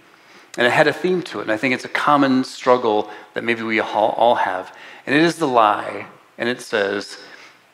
And 0.57 0.67
it 0.67 0.71
had 0.71 0.87
a 0.87 0.93
theme 0.93 1.23
to 1.23 1.41
it. 1.41 1.43
And 1.43 1.53
I 1.53 1.57
think 1.57 1.75
it's 1.75 1.85
a 1.85 1.89
common 1.89 2.45
struggle 2.45 3.11
that 3.35 3.45
maybe 3.45 3.63
we 3.63 3.81
all 3.81 4.35
have. 4.35 4.75
And 5.07 5.15
it 5.15 5.23
is 5.23 5.37
the 5.37 5.47
lie, 5.47 6.07
and 6.39 6.49
it 6.49 6.61
says 6.61 7.19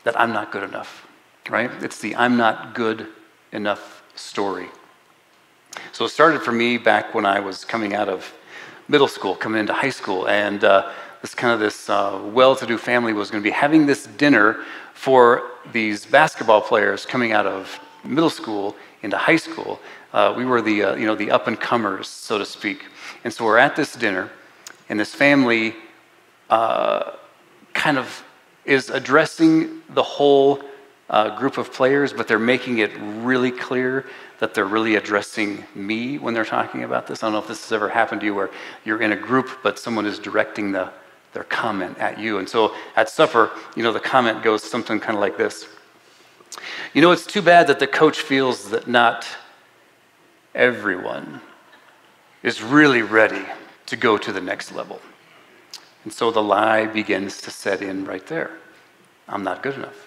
that 0.05 0.19
I'm 0.21 0.33
not 0.33 0.53
good 0.53 0.63
enough, 0.63 1.07
right? 1.49 1.71
It's 1.83 2.01
the 2.01 2.15
I'm 2.17 2.37
not 2.37 2.75
good 2.75 3.09
enough 3.53 3.96
story. 4.17 4.69
So 5.93 6.05
it 6.05 6.09
started 6.09 6.43
for 6.43 6.53
me 6.53 6.79
back 6.79 7.15
when 7.15 7.27
I 7.27 7.41
was 7.41 7.65
coming 7.65 7.95
out 7.95 8.09
of 8.09 8.33
middle 8.89 9.09
school, 9.09 9.35
coming 9.35 9.61
into 9.61 9.73
high 9.73 9.91
school, 9.91 10.29
and 10.29 10.63
uh, 10.65 10.93
this 11.23 11.35
kind 11.35 11.53
of 11.53 11.61
this 11.61 11.89
uh, 11.89 12.21
well-to-do 12.33 12.79
family 12.79 13.13
was 13.13 13.31
going 13.31 13.43
to 13.43 13.47
be 13.47 13.53
having 13.53 13.87
this 13.87 14.07
dinner 14.07 14.65
for 14.95 15.51
these 15.73 16.07
basketball 16.07 16.61
players 16.61 17.05
coming 17.05 17.33
out 17.33 17.47
of 17.47 17.79
middle 18.05 18.31
school 18.31 18.77
into 19.03 19.17
high 19.17 19.37
school. 19.37 19.81
Uh, 20.13 20.33
we 20.37 20.45
were 20.45 20.63
the 20.63 20.83
uh, 20.83 20.95
you 20.97 21.07
know 21.07 21.15
the 21.15 21.31
up 21.31 21.47
and 21.47 21.61
comers, 21.61 22.09
so 22.09 22.39
to 22.39 22.45
speak, 22.45 22.85
and 23.25 23.33
so 23.33 23.45
we're 23.45 23.59
at 23.59 23.77
this 23.77 23.95
dinner, 23.95 24.31
and 24.89 24.99
this 24.99 25.15
family 25.15 25.75
uh, 26.49 27.13
kind 27.75 27.99
of 27.99 28.25
is 28.65 28.91
addressing 28.91 29.83
the 29.91 30.03
whole 30.03 30.63
uh, 31.09 31.37
group 31.39 31.59
of 31.59 31.73
players, 31.73 32.13
but 32.13 32.27
they're 32.27 32.39
making 32.39 32.79
it 32.79 32.91
really 32.99 33.51
clear 33.51 34.07
that 34.41 34.55
they're 34.55 34.67
really 34.67 34.97
addressing 34.97 35.65
me 35.75 36.19
when 36.19 36.35
they're 36.35 36.45
talking 36.45 36.85
about 36.85 37.07
this. 37.07 37.23
I 37.23 37.27
don't 37.27 37.35
know 37.35 37.39
if 37.39 37.49
this 37.49 37.63
has 37.65 37.73
ever 37.73 37.89
happened 37.89 38.21
to 38.23 38.27
you 38.27 38.35
where 38.35 38.51
you're 38.85 39.01
in 39.01 39.13
a 39.13 39.17
group, 39.17 39.49
but 39.63 39.79
someone 39.79 40.05
is 40.05 40.19
directing 40.19 40.73
the, 40.73 40.91
their 41.33 41.45
comment 41.45 41.97
at 41.99 42.19
you. 42.19 42.39
And 42.39 42.49
so 42.49 42.75
at 42.97 43.09
supper, 43.09 43.51
you 43.77 43.83
know, 43.83 43.93
the 43.93 44.01
comment 44.01 44.43
goes 44.43 44.63
something 44.63 44.99
kind 45.01 45.17
of 45.17 45.21
like 45.21 45.37
this 45.37 45.67
You 46.93 47.03
know, 47.03 47.13
it's 47.13 47.27
too 47.27 47.43
bad 47.43 47.69
that 47.69 47.79
the 47.79 47.87
coach 47.87 48.21
feels 48.21 48.71
that 48.71 48.89
not 48.89 49.27
everyone 50.55 51.41
is 52.43 52.63
really 52.63 53.03
ready 53.03 53.45
to 53.87 53.97
go 53.97 54.19
to 54.19 54.33
the 54.33 54.41
next 54.41 54.73
level. 54.73 55.01
And 56.05 56.13
so 56.13 56.31
the 56.31 56.43
lie 56.43 56.87
begins 56.87 57.41
to 57.43 57.51
set 57.51 57.83
in 57.83 58.05
right 58.05 58.27
there. 58.27 58.51
I'm 59.29 59.43
not 59.43 59.63
good 59.63 59.75
enough. 59.75 60.06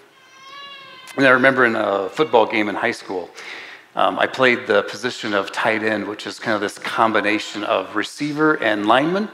And 1.19 1.27
I 1.27 1.31
remember 1.31 1.65
in 1.65 1.75
a 1.75 2.07
football 2.07 2.45
game 2.45 2.69
in 2.69 2.75
high 2.75 2.93
school, 2.93 3.29
um, 3.93 4.17
I 4.17 4.25
played 4.25 4.67
the 4.67 4.83
position 4.83 5.33
of 5.33 5.51
tight 5.51 5.83
end, 5.83 6.07
which 6.07 6.25
is 6.25 6.39
kind 6.39 6.55
of 6.55 6.61
this 6.61 6.79
combination 6.79 7.65
of 7.65 7.97
receiver 7.97 8.53
and 8.63 8.85
lineman. 8.85 9.27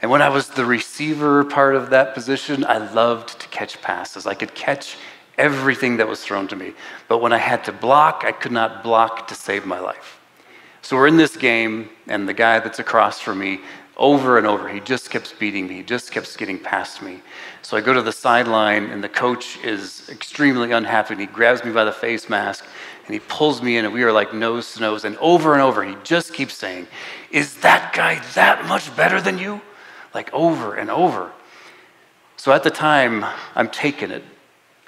And 0.00 0.10
when 0.10 0.20
I 0.20 0.28
was 0.28 0.48
the 0.48 0.64
receiver 0.64 1.44
part 1.44 1.76
of 1.76 1.90
that 1.90 2.12
position, 2.12 2.64
I 2.64 2.78
loved 2.92 3.40
to 3.40 3.46
catch 3.50 3.80
passes. 3.80 4.26
I 4.26 4.34
could 4.34 4.52
catch 4.56 4.96
everything 5.38 5.98
that 5.98 6.08
was 6.08 6.24
thrown 6.24 6.48
to 6.48 6.56
me. 6.56 6.74
But 7.06 7.18
when 7.18 7.32
I 7.32 7.38
had 7.38 7.62
to 7.66 7.72
block, 7.72 8.24
I 8.26 8.32
could 8.32 8.50
not 8.50 8.82
block 8.82 9.28
to 9.28 9.36
save 9.36 9.64
my 9.64 9.78
life. 9.78 10.18
So 10.80 10.96
we're 10.96 11.06
in 11.06 11.18
this 11.18 11.36
game, 11.36 11.88
and 12.08 12.28
the 12.28 12.34
guy 12.34 12.58
that's 12.58 12.80
across 12.80 13.20
from 13.20 13.38
me 13.38 13.60
over 13.96 14.38
and 14.38 14.46
over. 14.46 14.68
He 14.68 14.80
just 14.80 15.10
keeps 15.10 15.32
beating 15.32 15.66
me, 15.66 15.76
he 15.76 15.82
just 15.82 16.10
keeps 16.12 16.36
getting 16.36 16.58
past 16.58 17.02
me. 17.02 17.20
So 17.62 17.76
I 17.76 17.80
go 17.80 17.92
to 17.92 18.02
the 18.02 18.12
sideline, 18.12 18.84
and 18.90 19.02
the 19.02 19.08
coach 19.08 19.58
is 19.64 20.08
extremely 20.08 20.72
unhappy. 20.72 21.14
And 21.14 21.20
he 21.20 21.26
grabs 21.26 21.64
me 21.64 21.72
by 21.72 21.84
the 21.84 21.92
face 21.92 22.28
mask 22.28 22.64
and 23.06 23.14
he 23.14 23.20
pulls 23.28 23.62
me 23.62 23.76
in, 23.76 23.84
and 23.84 23.92
we 23.92 24.04
are 24.04 24.12
like 24.12 24.32
nose 24.32 24.74
to 24.74 24.80
nose. 24.80 25.04
And 25.04 25.16
over 25.16 25.54
and 25.54 25.62
over, 25.62 25.82
he 25.82 25.96
just 26.04 26.34
keeps 26.34 26.54
saying, 26.54 26.86
Is 27.30 27.56
that 27.58 27.92
guy 27.92 28.20
that 28.34 28.66
much 28.66 28.94
better 28.96 29.20
than 29.20 29.38
you? 29.38 29.60
Like 30.14 30.32
over 30.32 30.76
and 30.76 30.90
over. 30.90 31.32
So 32.36 32.52
at 32.52 32.62
the 32.62 32.70
time, 32.70 33.24
I'm 33.54 33.68
taking 33.68 34.10
it. 34.10 34.22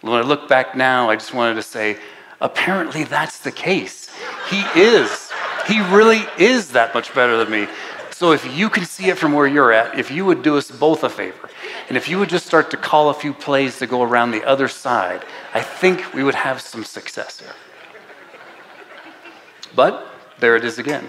When 0.01 0.15
I 0.15 0.23
look 0.23 0.49
back 0.49 0.77
now, 0.77 1.11
I 1.11 1.17
just 1.17 1.35
wanted 1.35 1.55
to 1.55 1.63
say, 1.63 1.97
apparently 2.41 3.05
that's 3.05 3.39
the 3.39 3.53
case. 3.53 4.11
He 4.51 4.61
is. 4.79 5.33
He 5.67 5.81
really 5.81 6.23
is 6.39 6.73
that 6.73 6.95
much 6.95 7.15
better 7.15 7.37
than 7.37 7.51
me. 7.51 7.67
So 8.15 8.31
if 8.31 8.57
you 8.57 8.71
can 8.71 8.85
see 8.85 9.09
it 9.09 9.19
from 9.19 9.33
where 9.33 9.49
you're 9.49 9.73
at, 9.73 9.99
if 9.99 10.09
you 10.09 10.25
would 10.25 10.45
do 10.45 10.57
us 10.57 10.71
both 10.71 11.03
a 11.03 11.09
favor, 11.11 11.51
and 11.89 11.97
if 11.97 12.09
you 12.09 12.17
would 12.21 12.29
just 12.29 12.47
start 12.47 12.71
to 12.71 12.77
call 12.77 13.11
a 13.11 13.15
few 13.15 13.35
plays 13.35 13.81
to 13.81 13.89
go 13.89 14.05
around 14.05 14.31
the 14.31 14.45
other 14.45 14.69
side, 14.69 15.25
I 15.53 15.61
think 15.61 16.15
we 16.15 16.23
would 16.23 16.37
have 16.37 16.61
some 16.61 16.85
success 16.85 17.41
here. 17.41 17.57
But 19.75 20.07
there 20.39 20.55
it 20.55 20.65
is 20.65 20.79
again. 20.79 21.09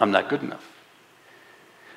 I'm 0.00 0.10
not 0.10 0.28
good 0.28 0.42
enough. 0.42 0.73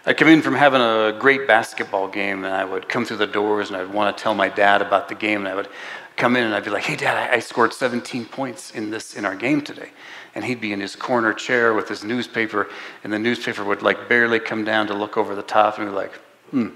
I 0.08 0.14
come 0.14 0.30
in 0.30 0.42
from 0.42 0.56
having 0.56 0.82
a 0.82 1.16
great 1.20 1.48
basketball 1.48 2.08
game, 2.08 2.44
and 2.44 2.54
I 2.54 2.66
would 2.66 2.90
come 2.90 3.06
through 3.06 3.18
the 3.18 3.28
doors, 3.28 3.70
and 3.70 3.78
I'd 3.78 3.94
want 3.94 4.18
to 4.18 4.24
tell 4.24 4.34
my 4.34 4.50
dad 4.50 4.82
about 4.82 5.10
the 5.10 5.16
game, 5.16 5.42
and 5.42 5.50
I 5.50 5.54
would 5.54 5.68
come 6.16 6.36
in, 6.36 6.44
and 6.44 6.56
I'd 6.56 6.64
be 6.64 6.72
like, 6.72 6.86
"Hey, 6.86 6.96
Dad, 6.96 7.30
I, 7.30 7.36
I 7.36 7.40
scored 7.40 7.74
17 7.74 8.26
points 8.26 8.72
in 8.72 8.90
this 8.90 9.16
in 9.16 9.26
our 9.26 9.36
game 9.36 9.62
today." 9.62 9.92
and 10.38 10.46
he'd 10.46 10.62
be 10.62 10.72
in 10.72 10.80
his 10.80 10.96
corner 10.96 11.34
chair 11.34 11.74
with 11.74 11.90
his 11.90 12.04
newspaper, 12.04 12.70
and 13.04 13.12
the 13.12 13.18
newspaper 13.18 13.64
would 13.64 13.82
like 13.82 14.08
barely 14.08 14.40
come 14.40 14.64
down 14.64 14.86
to 14.86 14.94
look 14.94 15.18
over 15.18 15.34
the 15.34 15.42
top, 15.42 15.80
and 15.80 15.90
be 15.90 15.96
like, 15.96 16.14
hmm. 16.52 16.68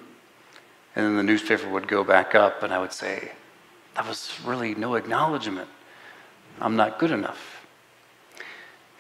And 0.96 1.06
then 1.06 1.16
the 1.16 1.22
newspaper 1.22 1.70
would 1.70 1.88
go 1.88 2.04
back 2.04 2.34
up, 2.34 2.64
and 2.64 2.74
I 2.74 2.80
would 2.80 2.92
say, 2.92 3.34
that 3.94 4.08
was 4.08 4.36
really 4.44 4.74
no 4.74 4.96
acknowledgement. 4.96 5.70
I'm 6.60 6.76
not 6.76 6.98
good 6.98 7.12
enough. 7.12 7.51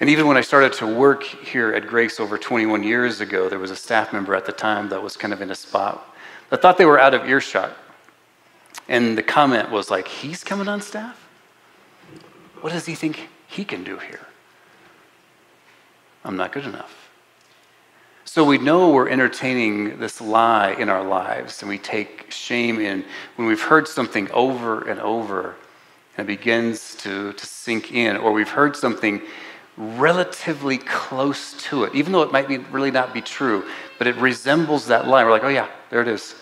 And 0.01 0.10
even 0.10 0.25
when 0.25 0.36
I 0.36 0.41
started 0.41 0.74
to 0.74 0.88
work 0.88 1.24
here 1.24 1.75
at 1.75 1.86
Grace 1.86 2.20
over 2.20 2.36
21 2.36 2.81
years 2.81 3.22
ago, 3.22 3.48
there 3.48 3.60
was 3.60 3.70
a 3.70 3.75
staff 3.75 4.12
member 4.12 4.34
at 4.34 4.48
the 4.48 4.51
time 4.51 4.89
that 4.89 5.01
was 5.01 5.15
kind 5.15 5.31
of 5.31 5.43
in 5.43 5.51
a 5.51 5.55
spot 5.55 6.15
that 6.50 6.60
thought 6.60 6.79
they 6.79 6.86
were 6.86 7.00
out 7.00 7.13
of 7.13 7.29
earshot. 7.29 7.77
And 8.89 9.15
the 9.15 9.22
comment 9.22 9.70
was 9.70 9.91
like, 9.91 10.08
he's 10.08 10.43
coming 10.43 10.67
on 10.67 10.81
staff? 10.81 11.29
What 12.62 12.74
does 12.74 12.88
he 12.88 12.96
think 12.96 13.29
he 13.46 13.63
can 13.63 13.84
do 13.84 14.00
here? 14.00 14.25
I'm 16.25 16.36
not 16.36 16.51
good 16.51 16.65
enough. 16.65 17.12
So 18.25 18.43
we 18.43 18.58
know 18.58 18.89
we're 18.89 19.10
entertaining 19.10 20.00
this 20.00 20.20
lie 20.20 20.72
in 20.72 20.89
our 20.89 21.03
lives, 21.03 21.62
and 21.62 21.70
we 21.70 21.77
take 21.77 22.31
shame 22.31 22.79
in 22.79 23.05
when 23.36 23.48
we've 23.48 23.62
heard 23.62 23.88
something 23.88 24.31
over 24.31 24.81
and 24.89 25.00
over 25.00 25.58
and 26.17 26.29
it 26.29 26.38
begins 26.38 26.96
to, 26.96 27.34
to 27.34 27.46
sink 27.46 27.93
in, 27.93 28.17
or 28.17 28.31
we've 28.31 28.50
heard 28.50 28.75
something 28.75 29.22
relatively 29.78 30.78
close 30.78 31.62
to 31.63 31.84
it, 31.86 31.96
even 31.96 32.12
though 32.12 32.24
it 32.24 32.32
might 32.32 32.48
be, 32.48 32.58
really 32.58 32.92
not 32.92 33.13
be 33.13 33.22
true, 33.22 33.66
but 33.98 34.08
it 34.08 34.16
resembles 34.18 34.88
that 34.88 35.08
line. 35.08 35.25
We're 35.25 35.32
like, 35.32 35.44
oh, 35.44 35.50
yeah, 35.50 35.70
there 35.90 36.01
it 36.01 36.08
is. 36.08 36.36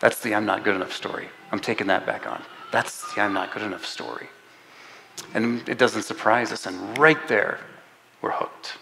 That's 0.00 0.20
the 0.20 0.34
I'm 0.34 0.44
not 0.44 0.64
good 0.64 0.74
enough 0.74 0.92
story. 0.92 1.28
I'm 1.52 1.60
taking 1.60 1.86
that 1.86 2.04
back 2.06 2.26
on. 2.26 2.42
That's 2.72 3.14
the 3.14 3.20
I'm 3.20 3.32
not 3.32 3.52
good 3.52 3.62
enough 3.62 3.84
story. 3.84 4.28
And 5.34 5.66
it 5.68 5.78
doesn't 5.78 6.02
surprise 6.02 6.50
us, 6.52 6.66
and 6.66 6.98
right 6.98 7.28
there, 7.28 7.60
we're 8.20 8.32
hooked. 8.32 8.78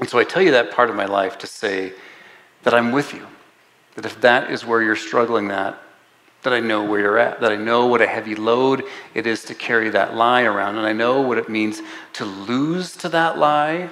And 0.00 0.08
so 0.08 0.18
I 0.18 0.24
tell 0.24 0.42
you 0.42 0.52
that 0.52 0.70
part 0.70 0.90
of 0.90 0.96
my 0.96 1.04
life 1.04 1.38
to 1.38 1.46
say 1.46 1.92
that 2.62 2.74
I'm 2.74 2.92
with 2.92 3.12
you. 3.12 3.26
That 3.96 4.06
if 4.06 4.20
that 4.22 4.50
is 4.50 4.64
where 4.64 4.82
you're 4.82 4.96
struggling 4.96 5.48
that, 5.48 5.78
that 6.44 6.52
I 6.52 6.60
know 6.60 6.84
where 6.84 7.00
you're 7.00 7.18
at, 7.18 7.40
that 7.40 7.50
I 7.50 7.56
know 7.56 7.86
what 7.86 8.00
a 8.00 8.06
heavy 8.06 8.34
load 8.34 8.84
it 9.14 9.26
is 9.26 9.44
to 9.44 9.54
carry 9.54 9.90
that 9.90 10.14
lie 10.14 10.42
around, 10.42 10.76
and 10.76 10.86
I 10.86 10.92
know 10.92 11.20
what 11.20 11.38
it 11.38 11.48
means 11.48 11.82
to 12.14 12.24
lose 12.24 12.96
to 12.98 13.08
that 13.08 13.38
lie 13.38 13.90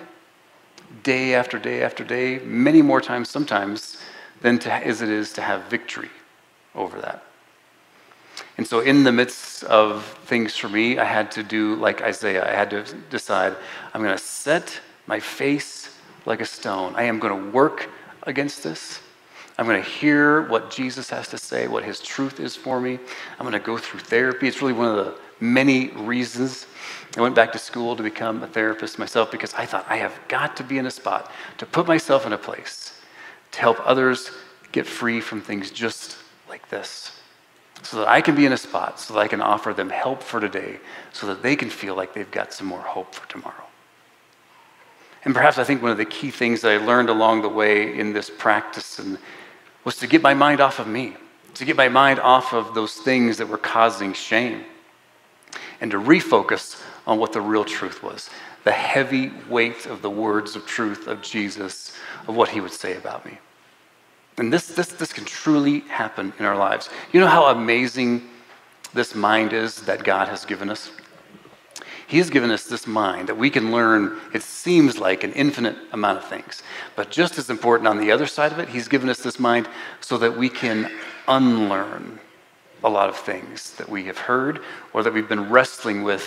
day 1.02 1.34
after 1.34 1.58
day 1.58 1.82
after 1.82 2.04
day, 2.04 2.38
many 2.40 2.82
more 2.82 3.00
times 3.00 3.30
sometimes 3.30 3.96
than 4.42 4.58
to, 4.60 4.72
as 4.72 5.02
it 5.02 5.08
is 5.08 5.32
to 5.32 5.42
have 5.42 5.64
victory 5.64 6.10
over 6.74 7.00
that. 7.00 7.24
And 8.58 8.66
so, 8.66 8.80
in 8.80 9.04
the 9.04 9.12
midst 9.12 9.64
of 9.64 10.04
things 10.26 10.56
for 10.56 10.68
me, 10.68 10.98
I 10.98 11.04
had 11.04 11.30
to 11.32 11.42
do 11.42 11.74
like 11.76 12.02
Isaiah. 12.02 12.46
I 12.46 12.54
had 12.54 12.70
to 12.70 12.84
decide 13.10 13.56
I'm 13.94 14.02
going 14.02 14.16
to 14.16 14.22
set 14.22 14.80
my 15.06 15.20
face 15.20 15.96
like 16.26 16.40
a 16.40 16.46
stone. 16.46 16.94
I 16.96 17.04
am 17.04 17.18
going 17.18 17.44
to 17.44 17.50
work 17.50 17.88
against 18.24 18.62
this. 18.62 19.00
I'm 19.58 19.66
going 19.66 19.82
to 19.82 19.88
hear 19.88 20.42
what 20.42 20.70
Jesus 20.70 21.10
has 21.10 21.28
to 21.28 21.38
say, 21.38 21.68
what 21.68 21.84
his 21.84 22.00
truth 22.00 22.40
is 22.40 22.56
for 22.56 22.80
me. 22.80 22.98
I'm 23.38 23.46
going 23.46 23.52
to 23.52 23.58
go 23.58 23.76
through 23.76 24.00
therapy. 24.00 24.48
It's 24.48 24.62
really 24.62 24.72
one 24.72 24.88
of 24.88 25.04
the 25.04 25.14
many 25.40 25.88
reasons 25.88 26.66
I 27.16 27.20
went 27.20 27.34
back 27.34 27.52
to 27.52 27.58
school 27.58 27.94
to 27.96 28.02
become 28.02 28.42
a 28.42 28.46
therapist 28.46 28.98
myself 28.98 29.30
because 29.30 29.52
I 29.54 29.66
thought 29.66 29.84
I 29.88 29.96
have 29.96 30.18
got 30.28 30.56
to 30.56 30.64
be 30.64 30.78
in 30.78 30.86
a 30.86 30.90
spot 30.90 31.30
to 31.58 31.66
put 31.66 31.86
myself 31.86 32.26
in 32.26 32.32
a 32.32 32.38
place 32.38 32.98
to 33.50 33.60
help 33.60 33.76
others 33.86 34.30
get 34.72 34.86
free 34.86 35.20
from 35.20 35.42
things 35.42 35.70
just 35.70 36.16
like 36.48 36.66
this. 36.70 37.20
So 37.82 37.98
that 37.98 38.08
I 38.08 38.20
can 38.20 38.34
be 38.34 38.46
in 38.46 38.52
a 38.52 38.56
spot, 38.56 39.00
so 39.00 39.14
that 39.14 39.20
I 39.20 39.28
can 39.28 39.42
offer 39.42 39.74
them 39.74 39.90
help 39.90 40.22
for 40.22 40.40
today, 40.40 40.78
so 41.12 41.26
that 41.26 41.42
they 41.42 41.56
can 41.56 41.68
feel 41.68 41.96
like 41.96 42.14
they've 42.14 42.30
got 42.30 42.52
some 42.52 42.68
more 42.68 42.80
hope 42.80 43.14
for 43.14 43.28
tomorrow. 43.28 43.66
And 45.24 45.34
perhaps 45.34 45.58
I 45.58 45.64
think 45.64 45.82
one 45.82 45.90
of 45.90 45.98
the 45.98 46.04
key 46.04 46.30
things 46.30 46.62
that 46.62 46.72
I 46.72 46.84
learned 46.84 47.10
along 47.10 47.42
the 47.42 47.48
way 47.48 47.98
in 47.98 48.12
this 48.12 48.30
practice 48.30 48.98
and, 48.98 49.18
was 49.84 49.96
to 49.96 50.06
get 50.06 50.22
my 50.22 50.34
mind 50.34 50.60
off 50.60 50.78
of 50.78 50.86
me, 50.86 51.16
to 51.54 51.64
get 51.64 51.76
my 51.76 51.88
mind 51.88 52.20
off 52.20 52.52
of 52.52 52.74
those 52.74 52.94
things 52.94 53.38
that 53.38 53.48
were 53.48 53.58
causing 53.58 54.12
shame, 54.12 54.64
and 55.80 55.90
to 55.90 55.98
refocus 55.98 56.82
on 57.06 57.18
what 57.18 57.32
the 57.32 57.40
real 57.40 57.64
truth 57.64 58.02
was 58.02 58.30
the 58.64 58.72
heavy 58.72 59.32
weight 59.48 59.86
of 59.86 60.02
the 60.02 60.10
words 60.10 60.54
of 60.54 60.64
truth 60.66 61.08
of 61.08 61.20
Jesus, 61.20 61.96
of 62.28 62.36
what 62.36 62.48
he 62.48 62.60
would 62.60 62.72
say 62.72 62.96
about 62.96 63.26
me. 63.26 63.38
And 64.38 64.52
this, 64.52 64.68
this, 64.68 64.88
this 64.88 65.12
can 65.12 65.24
truly 65.24 65.80
happen 65.80 66.32
in 66.38 66.44
our 66.44 66.56
lives. 66.56 66.88
You 67.12 67.20
know 67.20 67.26
how 67.26 67.46
amazing 67.46 68.28
this 68.94 69.14
mind 69.14 69.52
is 69.52 69.82
that 69.82 70.04
God 70.04 70.28
has 70.28 70.44
given 70.44 70.70
us? 70.70 70.90
He 72.06 72.18
has 72.18 72.30
given 72.30 72.50
us 72.50 72.64
this 72.64 72.86
mind 72.86 73.28
that 73.28 73.36
we 73.36 73.50
can 73.50 73.72
learn, 73.72 74.18
it 74.34 74.42
seems 74.42 74.98
like, 74.98 75.24
an 75.24 75.32
infinite 75.32 75.76
amount 75.92 76.18
of 76.18 76.24
things. 76.24 76.62
But 76.96 77.10
just 77.10 77.38
as 77.38 77.48
important 77.50 77.88
on 77.88 77.98
the 77.98 78.10
other 78.10 78.26
side 78.26 78.52
of 78.52 78.58
it, 78.58 78.68
He's 78.68 78.88
given 78.88 79.08
us 79.08 79.18
this 79.18 79.38
mind 79.38 79.68
so 80.00 80.18
that 80.18 80.36
we 80.36 80.48
can 80.48 80.90
unlearn 81.28 82.18
a 82.84 82.88
lot 82.88 83.08
of 83.08 83.16
things 83.16 83.74
that 83.74 83.88
we 83.88 84.04
have 84.04 84.18
heard 84.18 84.60
or 84.92 85.02
that 85.02 85.12
we've 85.12 85.28
been 85.28 85.48
wrestling 85.48 86.02
with 86.02 86.22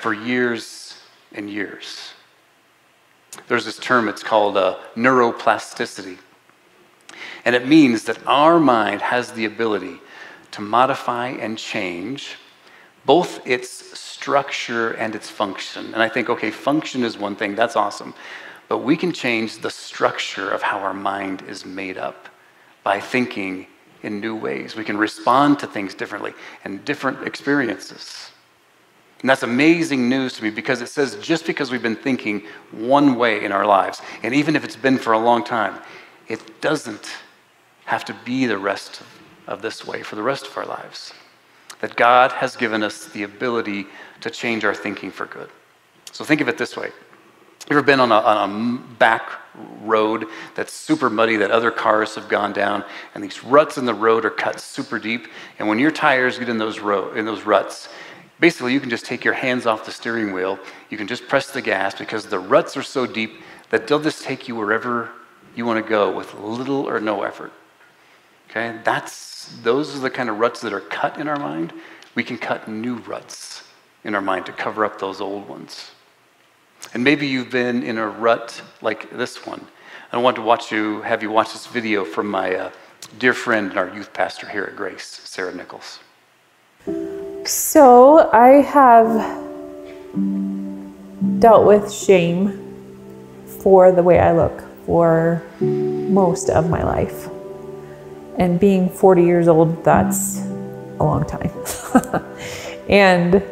for 0.00 0.12
years 0.12 0.98
and 1.32 1.48
years. 1.48 2.12
There's 3.48 3.64
this 3.64 3.78
term, 3.78 4.08
it's 4.08 4.22
called 4.22 4.56
uh, 4.56 4.78
neuroplasticity. 4.94 6.18
And 7.44 7.54
it 7.54 7.66
means 7.66 8.04
that 8.04 8.18
our 8.26 8.58
mind 8.58 9.02
has 9.02 9.32
the 9.32 9.44
ability 9.44 9.98
to 10.52 10.60
modify 10.60 11.28
and 11.28 11.58
change 11.58 12.36
both 13.06 13.46
its 13.46 13.98
structure 13.98 14.92
and 14.92 15.14
its 15.14 15.28
function. 15.28 15.92
And 15.92 16.02
I 16.02 16.08
think, 16.08 16.28
okay, 16.30 16.50
function 16.50 17.04
is 17.04 17.18
one 17.18 17.36
thing, 17.36 17.54
that's 17.54 17.76
awesome. 17.76 18.14
But 18.68 18.78
we 18.78 18.96
can 18.96 19.12
change 19.12 19.58
the 19.58 19.70
structure 19.70 20.50
of 20.50 20.62
how 20.62 20.78
our 20.78 20.94
mind 20.94 21.42
is 21.42 21.66
made 21.66 21.98
up 21.98 22.28
by 22.82 23.00
thinking 23.00 23.66
in 24.02 24.20
new 24.20 24.36
ways. 24.36 24.76
We 24.76 24.84
can 24.84 24.96
respond 24.96 25.58
to 25.60 25.66
things 25.66 25.94
differently 25.94 26.32
and 26.64 26.84
different 26.84 27.26
experiences. 27.26 28.30
And 29.20 29.30
that's 29.30 29.42
amazing 29.42 30.08
news 30.08 30.34
to 30.34 30.42
me 30.42 30.50
because 30.50 30.82
it 30.82 30.88
says 30.88 31.16
just 31.16 31.46
because 31.46 31.70
we've 31.70 31.82
been 31.82 31.96
thinking 31.96 32.42
one 32.70 33.16
way 33.16 33.42
in 33.42 33.52
our 33.52 33.64
lives, 33.64 34.02
and 34.22 34.34
even 34.34 34.54
if 34.54 34.64
it's 34.64 34.76
been 34.76 34.98
for 34.98 35.14
a 35.14 35.18
long 35.18 35.42
time, 35.42 35.80
it 36.28 36.60
doesn't 36.60 37.10
have 37.86 38.04
to 38.04 38.14
be 38.24 38.46
the 38.46 38.58
rest 38.58 39.02
of, 39.46 39.62
this 39.62 39.86
way 39.86 40.02
for 40.02 40.16
the 40.16 40.22
rest 40.22 40.46
of 40.46 40.56
our 40.56 40.66
lives. 40.66 41.12
That 41.84 41.96
God 41.96 42.32
has 42.32 42.56
given 42.56 42.82
us 42.82 43.08
the 43.08 43.24
ability 43.24 43.84
to 44.22 44.30
change 44.30 44.64
our 44.64 44.74
thinking 44.74 45.10
for 45.10 45.26
good. 45.26 45.50
So 46.12 46.24
think 46.24 46.40
of 46.40 46.48
it 46.48 46.56
this 46.56 46.78
way. 46.78 46.86
You 46.86 47.76
ever 47.76 47.82
been 47.82 48.00
on 48.00 48.10
a, 48.10 48.14
on 48.14 48.50
a 48.50 48.94
back 48.94 49.30
road 49.82 50.24
that's 50.54 50.72
super 50.72 51.10
muddy 51.10 51.36
that 51.36 51.50
other 51.50 51.70
cars 51.70 52.14
have 52.14 52.26
gone 52.30 52.54
down, 52.54 52.86
and 53.14 53.22
these 53.22 53.44
ruts 53.44 53.76
in 53.76 53.84
the 53.84 53.92
road 53.92 54.24
are 54.24 54.30
cut 54.30 54.60
super 54.60 54.98
deep, 54.98 55.28
and 55.58 55.68
when 55.68 55.78
your 55.78 55.90
tires 55.90 56.38
get 56.38 56.48
in 56.48 56.56
those, 56.56 56.78
ro- 56.78 57.12
in 57.12 57.26
those 57.26 57.42
ruts, 57.42 57.90
basically 58.40 58.72
you 58.72 58.80
can 58.80 58.88
just 58.88 59.04
take 59.04 59.22
your 59.22 59.34
hands 59.34 59.66
off 59.66 59.84
the 59.84 59.92
steering 59.92 60.32
wheel, 60.32 60.58
you 60.88 60.96
can 60.96 61.06
just 61.06 61.28
press 61.28 61.50
the 61.50 61.60
gas 61.60 61.94
because 61.94 62.24
the 62.24 62.38
ruts 62.38 62.78
are 62.78 62.82
so 62.82 63.04
deep 63.06 63.42
that 63.68 63.86
they'll 63.86 64.00
just 64.00 64.24
take 64.24 64.48
you 64.48 64.56
wherever 64.56 65.10
you 65.54 65.66
want 65.66 65.84
to 65.84 65.86
go 65.86 66.10
with 66.10 66.32
little 66.32 66.88
or 66.88 66.98
no 66.98 67.24
effort. 67.24 67.52
Okay? 68.50 68.78
That's, 68.84 69.56
those 69.62 69.96
are 69.96 70.00
the 70.00 70.10
kind 70.10 70.28
of 70.28 70.38
ruts 70.38 70.60
that 70.60 70.72
are 70.72 70.80
cut 70.80 71.18
in 71.18 71.28
our 71.28 71.38
mind. 71.38 71.72
We 72.14 72.22
can 72.22 72.38
cut 72.38 72.68
new 72.68 72.96
ruts 72.96 73.64
in 74.04 74.14
our 74.14 74.20
mind 74.20 74.46
to 74.46 74.52
cover 74.52 74.84
up 74.84 74.98
those 74.98 75.20
old 75.20 75.48
ones. 75.48 75.90
And 76.92 77.02
maybe 77.02 77.26
you've 77.26 77.50
been 77.50 77.82
in 77.82 77.98
a 77.98 78.06
rut 78.06 78.62
like 78.82 79.10
this 79.10 79.46
one. 79.46 79.66
I 80.12 80.18
want 80.18 80.36
to 80.36 80.42
watch 80.42 80.70
you, 80.70 81.00
have 81.02 81.22
you 81.22 81.30
watch 81.30 81.52
this 81.52 81.66
video 81.66 82.04
from 82.04 82.30
my 82.30 82.54
uh, 82.54 82.70
dear 83.18 83.32
friend 83.32 83.70
and 83.70 83.78
our 83.78 83.92
youth 83.94 84.12
pastor 84.12 84.48
here 84.48 84.64
at 84.64 84.76
Grace, 84.76 85.04
Sarah 85.24 85.54
Nichols. 85.54 85.98
So 87.44 88.30
I 88.30 88.62
have 88.62 89.08
dealt 91.40 91.66
with 91.66 91.92
shame 91.92 92.60
for 93.62 93.92
the 93.92 94.02
way 94.02 94.18
I 94.18 94.32
look 94.32 94.62
for 94.86 95.42
most 95.60 96.50
of 96.50 96.68
my 96.68 96.82
life. 96.82 97.28
And 98.36 98.58
being 98.58 98.88
40 98.88 99.22
years 99.22 99.48
old, 99.48 99.84
that's 99.84 100.38
a 100.38 101.04
long 101.04 101.24
time. 101.24 101.50
and 102.88 103.42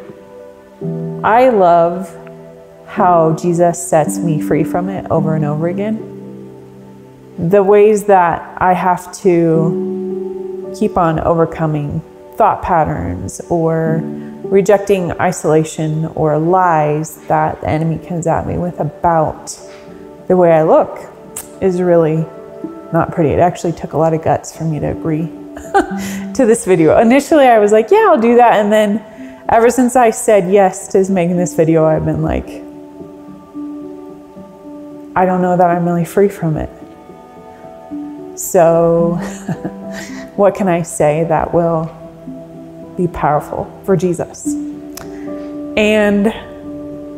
I 1.23 1.49
love 1.49 2.13
how 2.85 3.35
Jesus 3.35 3.81
sets 3.81 4.19
me 4.19 4.41
free 4.41 4.63
from 4.63 4.89
it 4.89 5.09
over 5.09 5.35
and 5.35 5.45
over 5.45 5.67
again. 5.67 6.09
The 7.37 7.63
ways 7.63 8.03
that 8.05 8.61
I 8.61 8.73
have 8.73 9.11
to 9.21 10.71
keep 10.77 10.97
on 10.97 11.19
overcoming 11.19 12.01
thought 12.35 12.61
patterns 12.61 13.41
or 13.49 14.01
rejecting 14.43 15.11
isolation 15.13 16.05
or 16.07 16.37
lies 16.37 17.17
that 17.27 17.61
the 17.61 17.69
enemy 17.69 18.05
comes 18.05 18.27
at 18.27 18.45
me 18.45 18.57
with 18.57 18.79
about 18.79 19.59
the 20.27 20.37
way 20.37 20.51
I 20.51 20.63
look 20.63 20.99
is 21.61 21.81
really 21.81 22.25
not 22.93 23.11
pretty. 23.11 23.31
It 23.31 23.39
actually 23.39 23.73
took 23.73 23.93
a 23.93 23.97
lot 23.97 24.13
of 24.13 24.23
guts 24.23 24.55
for 24.55 24.63
me 24.63 24.79
to 24.79 24.91
agree 24.91 25.25
to 26.33 26.45
this 26.45 26.63
video. 26.63 26.97
Initially, 26.99 27.47
I 27.47 27.57
was 27.57 27.71
like, 27.71 27.89
yeah, 27.89 28.07
I'll 28.09 28.21
do 28.21 28.35
that. 28.35 28.53
And 28.53 28.71
then 28.71 29.03
ever 29.49 29.69
since 29.69 29.95
I 29.95 30.11
said 30.11 30.51
yes 30.51 30.87
to 30.89 31.11
making 31.11 31.35
this 31.35 31.55
video, 31.55 31.85
I've 31.85 32.05
been 32.05 32.21
like, 32.21 32.47
I 35.15 35.25
don't 35.25 35.41
know 35.41 35.57
that 35.57 35.69
I'm 35.69 35.85
really 35.85 36.05
free 36.05 36.29
from 36.29 36.55
it. 36.55 36.69
So, 38.39 39.15
what 40.35 40.55
can 40.55 40.67
I 40.67 40.81
say 40.81 41.23
that 41.25 41.53
will 41.53 41.85
be 42.95 43.07
powerful 43.07 43.65
for 43.85 43.95
Jesus? 43.95 44.47
And 45.77 46.33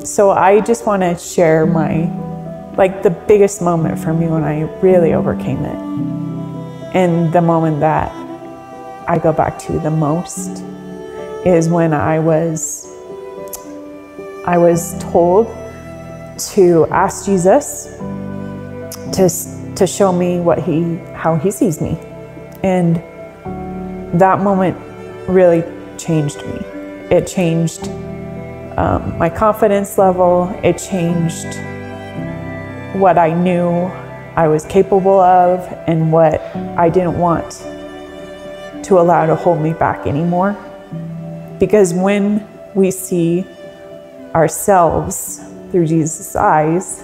so, 0.05 0.31
I 0.31 0.59
just 0.61 0.85
want 0.85 1.03
to 1.03 1.17
share 1.17 1.65
my 1.65 2.07
like 2.77 3.03
the 3.03 3.09
biggest 3.09 3.61
moment 3.61 3.99
for 3.99 4.13
me 4.13 4.27
when 4.27 4.43
I 4.43 4.61
really 4.81 5.13
overcame 5.13 5.63
it. 5.63 5.75
And 6.95 7.31
the 7.31 7.41
moment 7.41 7.79
that 7.79 8.11
I 9.07 9.17
go 9.17 9.31
back 9.31 9.59
to 9.59 9.79
the 9.79 9.91
most 9.91 10.63
is 11.45 11.69
when 11.69 11.93
I 11.93 12.19
was 12.19 12.91
I 14.45 14.57
was 14.57 14.97
told 14.99 15.47
to 16.37 16.85
ask 16.91 17.25
Jesus 17.25 17.97
to 19.13 19.29
to 19.75 19.87
show 19.87 20.11
me 20.11 20.39
what 20.39 20.59
he 20.59 20.95
how 21.13 21.35
he 21.35 21.51
sees 21.51 21.81
me. 21.81 21.97
And 22.63 22.97
that 24.19 24.39
moment 24.39 24.77
really 25.27 25.63
changed 25.97 26.37
me. 26.45 26.59
It 27.09 27.27
changed 27.27 27.87
um, 28.77 29.17
my 29.17 29.29
confidence 29.29 29.97
level. 29.97 30.49
It 30.63 30.77
changed 30.77 31.57
what 32.99 33.17
I 33.17 33.33
knew 33.33 33.91
I 34.35 34.47
was 34.47 34.65
capable 34.65 35.19
of 35.19 35.59
and 35.87 36.11
what 36.11 36.41
I 36.77 36.89
didn't 36.89 37.17
want 37.17 37.51
to 38.85 38.99
allow 38.99 39.25
to 39.25 39.35
hold 39.35 39.61
me 39.61 39.73
back 39.73 40.07
anymore. 40.07 40.55
Because 41.59 41.93
when 41.93 42.47
we 42.73 42.91
see 42.91 43.45
ourselves 44.33 45.41
through 45.71 45.87
Jesus' 45.87 46.35
eyes, 46.35 47.03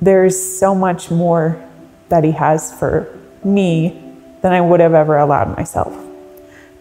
there's 0.00 0.58
so 0.58 0.74
much 0.74 1.10
more 1.10 1.62
that 2.08 2.24
He 2.24 2.32
has 2.32 2.72
for 2.78 3.18
me 3.42 4.00
than 4.42 4.52
I 4.52 4.60
would 4.60 4.80
have 4.80 4.94
ever 4.94 5.18
allowed 5.18 5.56
myself. 5.56 5.94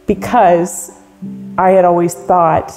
Because 0.05 0.91
I 1.57 1.71
had 1.71 1.85
always 1.85 2.13
thought, 2.13 2.73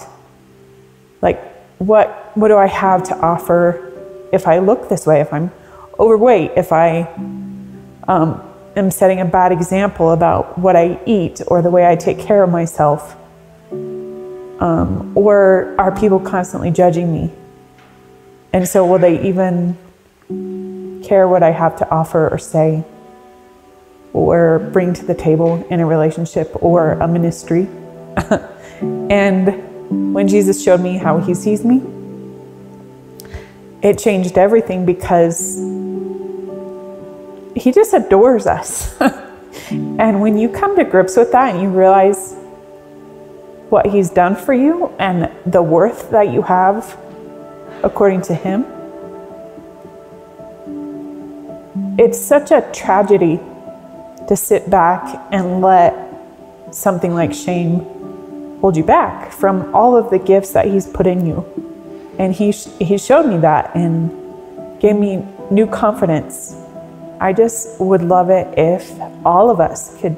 like, 1.21 1.56
what, 1.79 2.33
what 2.37 2.49
do 2.49 2.57
I 2.57 2.67
have 2.67 3.03
to 3.05 3.17
offer 3.19 3.93
if 4.33 4.47
I 4.47 4.59
look 4.59 4.89
this 4.89 5.07
way, 5.07 5.21
if 5.21 5.33
I'm 5.33 5.51
overweight, 5.99 6.53
if 6.57 6.73
I 6.73 7.03
um, 8.09 8.43
am 8.77 8.91
setting 8.91 9.21
a 9.21 9.25
bad 9.25 9.53
example 9.53 10.13
about 10.13 10.59
what 10.59 10.77
I 10.77 11.01
eat 11.07 11.43
or 11.47 11.63
the 11.63 11.71
way 11.71 11.87
I 11.87 11.97
take 11.97 12.19
care 12.19 12.43
of 12.43 12.51
myself? 12.51 13.17
Um, 13.71 15.13
or 15.15 15.75
are 15.79 15.95
people 15.95 16.19
constantly 16.19 16.71
judging 16.71 17.13
me? 17.13 17.31
And 18.53 18.67
so, 18.67 18.87
will 18.87 18.99
they 18.99 19.29
even 19.29 19.77
care 21.05 21.29
what 21.29 21.43
I 21.43 21.51
have 21.51 21.77
to 21.77 21.91
offer 21.91 22.29
or 22.29 22.39
say 22.39 22.85
or 24.15 24.59
bring 24.73 24.95
to 24.95 25.05
the 25.05 25.15
table 25.15 25.67
in 25.69 25.81
a 25.81 25.87
relationship 25.87 26.51
or 26.63 26.93
a 26.93 27.07
ministry? 27.07 27.69
and 28.81 29.63
when 29.89 30.29
Jesus 30.29 30.63
showed 30.63 30.81
me 30.81 30.97
how 30.97 31.19
he 31.19 31.35
sees 31.35 31.65
me, 31.65 31.83
it 33.83 33.99
changed 33.99 34.37
everything 34.37 34.85
because 34.85 35.57
he 37.55 37.73
just 37.73 37.95
adores 37.95 38.47
us. 38.47 39.01
and 39.71 40.21
when 40.21 40.37
you 40.37 40.49
come 40.49 40.77
to 40.77 40.85
grips 40.85 41.17
with 41.17 41.33
that 41.33 41.55
and 41.55 41.63
you 41.63 41.69
realize 41.69 42.35
what 43.69 43.87
he's 43.87 44.11
done 44.11 44.37
for 44.37 44.55
you 44.55 44.89
and 44.99 45.31
the 45.47 45.63
worth 45.63 46.11
that 46.11 46.33
you 46.33 46.43
have 46.43 46.99
according 47.83 48.23
to 48.23 48.35
him, 48.35 48.65
it's 51.99 52.21
such 52.21 52.51
a 52.51 52.69
tragedy 52.73 53.41
to 54.29 54.37
sit 54.37 54.69
back 54.69 55.27
and 55.33 55.61
let 55.61 55.95
something 56.73 57.15
like 57.15 57.33
shame 57.33 57.87
hold 58.61 58.77
you 58.77 58.85
back 58.85 59.33
from 59.33 59.75
all 59.75 59.97
of 59.97 60.11
the 60.11 60.19
gifts 60.19 60.53
that 60.53 60.67
He's 60.67 60.87
put 60.87 61.07
in 61.07 61.27
you. 61.27 61.45
And 62.19 62.35
He, 62.35 62.51
he 62.53 62.99
showed 62.99 63.27
me 63.27 63.39
that 63.39 63.75
and 63.75 64.81
gave 64.81 64.97
me 64.97 65.25
new 65.51 65.67
confidence. 65.67 66.57
I 67.21 67.33
just 67.33 67.81
would 67.81 68.03
love 68.03 68.31
it 68.31 68.59
if 68.59 68.91
all 69.25 69.51
of 69.51 69.61
us 69.61 69.99
could 70.01 70.17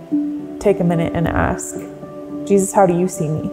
take 0.61 0.81
a 0.81 0.85
minute 0.85 1.13
and 1.15 1.29
ask, 1.29 1.75
Jesus, 2.47 2.73
how 2.73 2.87
do 2.87 2.99
you 2.99 3.09
see 3.09 3.29
me? 3.29 3.51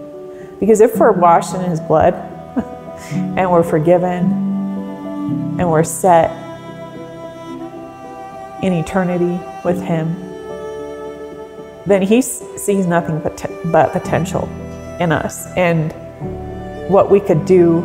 Because 0.60 0.82
if 0.82 0.98
we're 0.98 1.12
washed 1.12 1.54
in 1.54 1.62
His 1.62 1.80
blood 1.80 2.14
and 3.12 3.52
we're 3.52 3.64
forgiven 3.64 4.24
and 5.60 5.70
we're 5.70 5.84
set 5.84 6.32
in 8.64 8.74
eternity 8.74 9.40
with 9.64 9.82
Him, 9.82 10.16
then 11.86 12.02
He 12.02 12.22
sees 12.22 12.86
nothing 12.86 13.20
but, 13.20 13.46
but 13.66 13.92
potential 13.92 14.50
in 15.00 15.12
us 15.12 15.48
and 15.58 15.92
what 16.90 17.10
we 17.10 17.20
could 17.20 17.46
do 17.46 17.82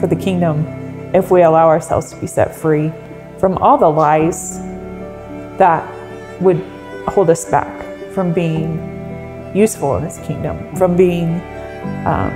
for 0.00 0.06
the 0.06 0.16
kingdom 0.16 0.66
if 1.14 1.30
we 1.30 1.42
allow 1.42 1.68
ourselves 1.68 2.10
to 2.10 2.16
be 2.20 2.26
set 2.26 2.54
free 2.54 2.92
from 3.38 3.56
all 3.58 3.78
the 3.78 3.88
lies 3.88 4.58
that 5.58 5.82
would 6.40 6.58
hold 7.08 7.30
us 7.30 7.44
back 7.44 7.84
from 8.12 8.32
being 8.32 8.76
useful 9.54 9.96
in 9.96 10.04
this 10.04 10.18
kingdom, 10.26 10.76
from 10.76 10.96
being 10.96 11.40
um, 12.06 12.30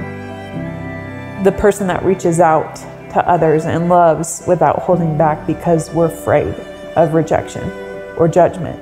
the 1.45 1.53
person 1.53 1.87
that 1.87 2.03
reaches 2.05 2.41
out 2.41 2.77
to 3.13 3.29
others 3.29 3.67
and 3.67 3.89
loves 3.89 4.43
without 4.47 4.79
holding 4.79 5.19
back 5.19 5.47
because 5.47 5.91
we're 5.91 6.07
afraid 6.07 6.55
of 6.97 7.15
rejection 7.15 7.63
or 8.17 8.29
judgment. 8.29 8.81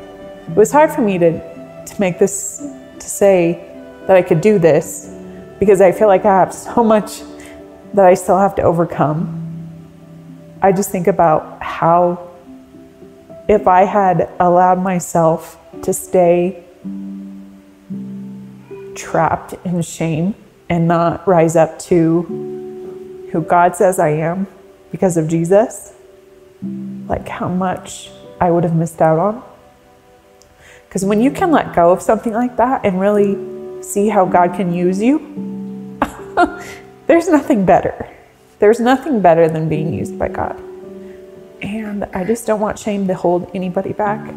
It 0.48 0.56
was 0.56 0.70
hard 0.70 0.90
for 0.90 1.00
me 1.00 1.18
to, 1.18 1.84
to 1.84 2.00
make 2.00 2.18
this, 2.18 2.58
to 2.98 3.08
say 3.08 3.69
that 4.10 4.16
I 4.16 4.22
could 4.22 4.40
do 4.40 4.58
this 4.58 5.08
because 5.60 5.80
I 5.80 5.92
feel 5.92 6.08
like 6.08 6.24
I 6.24 6.40
have 6.40 6.52
so 6.52 6.82
much 6.82 7.20
that 7.94 8.06
I 8.06 8.14
still 8.14 8.38
have 8.38 8.56
to 8.56 8.62
overcome. 8.62 9.22
I 10.60 10.72
just 10.72 10.90
think 10.90 11.06
about 11.06 11.62
how, 11.62 12.28
if 13.48 13.68
I 13.68 13.84
had 13.84 14.28
allowed 14.40 14.82
myself 14.82 15.56
to 15.82 15.92
stay 15.92 16.64
trapped 18.96 19.54
in 19.64 19.80
shame 19.80 20.34
and 20.68 20.88
not 20.88 21.24
rise 21.28 21.54
up 21.54 21.78
to 21.90 23.28
who 23.30 23.42
God 23.42 23.76
says 23.76 24.00
I 24.00 24.08
am 24.08 24.48
because 24.90 25.16
of 25.16 25.28
Jesus, 25.28 25.92
like 27.06 27.28
how 27.28 27.46
much 27.46 28.10
I 28.40 28.50
would 28.50 28.64
have 28.64 28.74
missed 28.74 29.00
out 29.00 29.20
on. 29.20 29.44
Because 30.88 31.04
when 31.04 31.20
you 31.20 31.30
can 31.30 31.52
let 31.52 31.76
go 31.76 31.92
of 31.92 32.02
something 32.02 32.32
like 32.32 32.56
that 32.56 32.84
and 32.84 33.00
really 33.00 33.59
see 33.90 34.08
how 34.08 34.24
God 34.24 34.54
can 34.54 34.72
use 34.72 35.02
you, 35.02 35.18
there's 37.06 37.28
nothing 37.28 37.66
better. 37.66 38.08
There's 38.60 38.78
nothing 38.78 39.20
better 39.20 39.48
than 39.48 39.68
being 39.68 39.92
used 39.92 40.18
by 40.18 40.28
God. 40.28 40.60
And 41.62 42.04
I 42.14 42.24
just 42.24 42.46
don't 42.46 42.60
want 42.60 42.78
shame 42.78 43.06
to 43.08 43.14
hold 43.14 43.50
anybody 43.54 43.92
back 43.92 44.34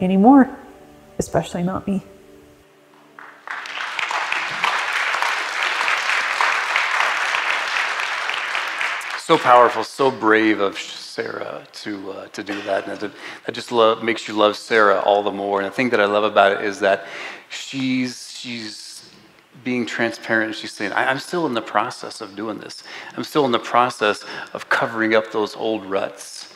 anymore, 0.00 0.50
especially 1.18 1.62
not 1.62 1.86
me. 1.86 2.02
So 9.18 9.38
powerful, 9.38 9.84
so 9.84 10.10
brave 10.10 10.60
of 10.60 10.76
Sarah 11.12 11.66
to 11.72 12.12
uh, 12.12 12.26
to 12.28 12.42
do 12.42 12.62
that, 12.62 12.88
and 12.88 12.98
that, 12.98 13.54
just 13.54 13.70
love, 13.70 14.02
makes 14.02 14.26
you 14.26 14.34
love 14.34 14.56
Sarah 14.56 15.00
all 15.00 15.22
the 15.22 15.30
more. 15.30 15.60
And 15.60 15.66
the 15.66 15.74
thing 15.74 15.90
that 15.90 16.00
I 16.00 16.06
love 16.06 16.24
about 16.24 16.52
it 16.52 16.64
is 16.64 16.80
that 16.80 17.06
she's 17.50 18.32
she's 18.32 19.10
being 19.62 19.84
transparent. 19.84 20.54
She's 20.54 20.72
saying, 20.72 20.92
"I'm 20.94 21.18
still 21.18 21.44
in 21.46 21.52
the 21.52 21.60
process 21.60 22.22
of 22.22 22.34
doing 22.34 22.58
this. 22.58 22.82
I'm 23.14 23.24
still 23.24 23.44
in 23.44 23.52
the 23.52 23.58
process 23.58 24.24
of 24.54 24.70
covering 24.70 25.14
up 25.14 25.30
those 25.32 25.54
old 25.54 25.84
ruts, 25.84 26.54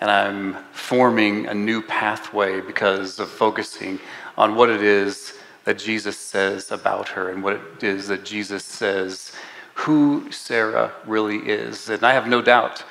and 0.00 0.10
I'm 0.10 0.62
forming 0.72 1.46
a 1.46 1.54
new 1.54 1.80
pathway 1.80 2.60
because 2.60 3.18
of 3.18 3.30
focusing 3.30 3.98
on 4.36 4.56
what 4.56 4.68
it 4.68 4.82
is 4.82 5.32
that 5.64 5.78
Jesus 5.78 6.18
says 6.18 6.70
about 6.70 7.08
her 7.08 7.30
and 7.30 7.42
what 7.42 7.54
it 7.54 7.82
is 7.82 8.08
that 8.08 8.24
Jesus 8.26 8.62
says." 8.64 9.32
who 9.76 10.32
Sarah 10.32 10.90
really 11.04 11.36
is. 11.36 11.90
And 11.90 12.02
I 12.02 12.14
have 12.14 12.26
no 12.26 12.40
doubt 12.40 12.82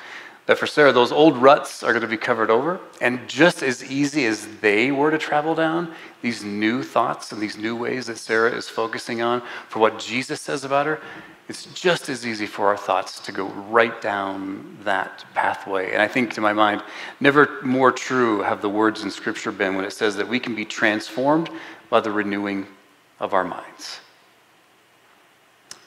that 0.45 0.58
for 0.58 0.67
Sarah, 0.67 0.91
those 0.91 1.12
old 1.12 1.38
ruts 1.38 1.81
are 1.81 1.91
going 1.91 2.03
to 2.03 2.08
be 2.08 2.17
covered 2.17 2.49
over. 2.49 2.79
And 3.01 3.27
just 3.27 3.63
as 3.63 3.84
easy 3.84 4.25
as 4.25 4.47
they 4.62 4.91
were 4.91 5.10
to 5.12 5.17
travel 5.17 5.55
down, 5.55 5.93
these 6.21 6.43
new 6.43 6.84
thoughts 6.84 7.31
and 7.31 7.41
these 7.41 7.58
new 7.58 7.75
ways 7.75 8.08
that 8.08 8.17
Sarah 8.17 8.51
is 8.51 8.69
focusing 8.69 9.21
on 9.21 9.41
for 9.69 9.79
what 9.79 9.97
Jesus 9.97 10.41
says 10.41 10.63
about 10.63 10.86
her, 10.86 11.01
it's 11.47 11.65
just 11.73 12.10
as 12.10 12.25
easy 12.25 12.47
for 12.47 12.67
our 12.67 12.77
thoughts 12.77 13.19
to 13.19 13.31
go 13.31 13.47
right 13.47 14.01
down 14.01 14.77
that 14.84 15.25
pathway. 15.34 15.93
And 15.93 16.01
I 16.01 16.08
think, 16.08 16.34
to 16.34 16.41
my 16.41 16.53
mind, 16.53 16.84
never 17.19 17.62
more 17.62 17.91
true 17.91 18.41
have 18.41 18.62
the 18.62 18.69
words 18.69 19.03
in 19.03 19.12
Scripture 19.12 19.51
been 19.51 19.75
when 19.75 19.86
it 19.86 19.93
says 19.93 20.15
that 20.15 20.27
we 20.27 20.39
can 20.39 20.55
be 20.55 20.65
transformed 20.65 21.49
by 21.89 21.99
the 21.99 22.12
renewing 22.12 22.65
of 23.19 23.34
our 23.34 23.43
minds 23.43 23.99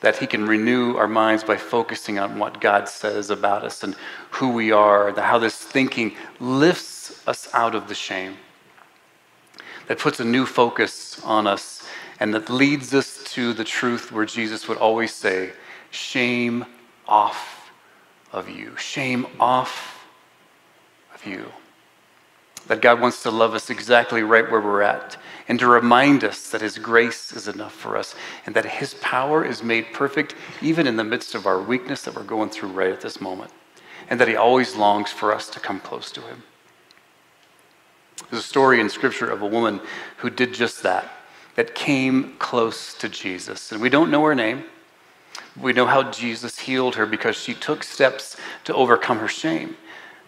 that 0.00 0.16
He 0.18 0.26
can 0.26 0.46
renew 0.46 0.96
our 0.96 1.08
minds 1.08 1.44
by 1.44 1.56
focusing 1.56 2.18
on 2.18 2.38
what 2.38 2.60
God 2.60 2.88
says 2.88 3.30
about 3.30 3.64
us 3.64 3.82
and 3.82 3.96
who 4.30 4.50
we 4.50 4.70
are, 4.70 5.08
and 5.08 5.18
how 5.18 5.38
this 5.38 5.56
thinking 5.56 6.14
lifts 6.40 7.26
us 7.26 7.48
out 7.52 7.74
of 7.74 7.88
the 7.88 7.94
shame, 7.94 8.36
that 9.86 9.98
puts 9.98 10.20
a 10.20 10.24
new 10.24 10.46
focus 10.46 11.22
on 11.24 11.46
us, 11.46 11.86
and 12.20 12.34
that 12.34 12.50
leads 12.50 12.94
us 12.94 13.24
to 13.32 13.52
the 13.52 13.64
truth 13.64 14.12
where 14.12 14.24
Jesus 14.24 14.68
would 14.68 14.78
always 14.78 15.14
say, 15.14 15.52
Shame 15.90 16.66
off 17.06 17.70
of 18.32 18.48
you, 18.48 18.76
shame 18.76 19.26
off 19.40 20.06
of 21.14 21.24
you. 21.26 21.50
That 22.68 22.82
God 22.82 23.00
wants 23.00 23.22
to 23.22 23.30
love 23.30 23.54
us 23.54 23.70
exactly 23.70 24.22
right 24.22 24.48
where 24.50 24.60
we're 24.60 24.82
at 24.82 25.16
and 25.48 25.58
to 25.58 25.66
remind 25.66 26.22
us 26.22 26.50
that 26.50 26.60
His 26.60 26.78
grace 26.78 27.32
is 27.32 27.48
enough 27.48 27.72
for 27.72 27.96
us 27.96 28.14
and 28.44 28.54
that 28.54 28.66
His 28.66 28.94
power 28.94 29.44
is 29.44 29.62
made 29.62 29.92
perfect 29.94 30.34
even 30.60 30.86
in 30.86 30.96
the 30.96 31.04
midst 31.04 31.34
of 31.34 31.46
our 31.46 31.60
weakness 31.60 32.02
that 32.02 32.14
we're 32.14 32.22
going 32.22 32.50
through 32.50 32.68
right 32.68 32.92
at 32.92 33.00
this 33.00 33.20
moment, 33.20 33.50
and 34.10 34.20
that 34.20 34.28
He 34.28 34.36
always 34.36 34.76
longs 34.76 35.10
for 35.10 35.34
us 35.34 35.48
to 35.50 35.60
come 35.60 35.80
close 35.80 36.12
to 36.12 36.20
Him. 36.20 36.42
There's 38.30 38.44
a 38.44 38.46
story 38.46 38.80
in 38.80 38.90
Scripture 38.90 39.30
of 39.30 39.40
a 39.40 39.46
woman 39.46 39.80
who 40.18 40.28
did 40.28 40.52
just 40.52 40.82
that, 40.82 41.10
that 41.56 41.74
came 41.74 42.34
close 42.38 42.92
to 42.98 43.08
Jesus. 43.08 43.72
And 43.72 43.80
we 43.80 43.88
don't 43.88 44.10
know 44.10 44.24
her 44.24 44.34
name. 44.34 44.64
We 45.58 45.72
know 45.72 45.86
how 45.86 46.10
Jesus 46.10 46.58
healed 46.58 46.96
her 46.96 47.06
because 47.06 47.36
she 47.36 47.54
took 47.54 47.82
steps 47.82 48.36
to 48.64 48.74
overcome 48.74 49.18
her 49.18 49.28
shame 49.28 49.76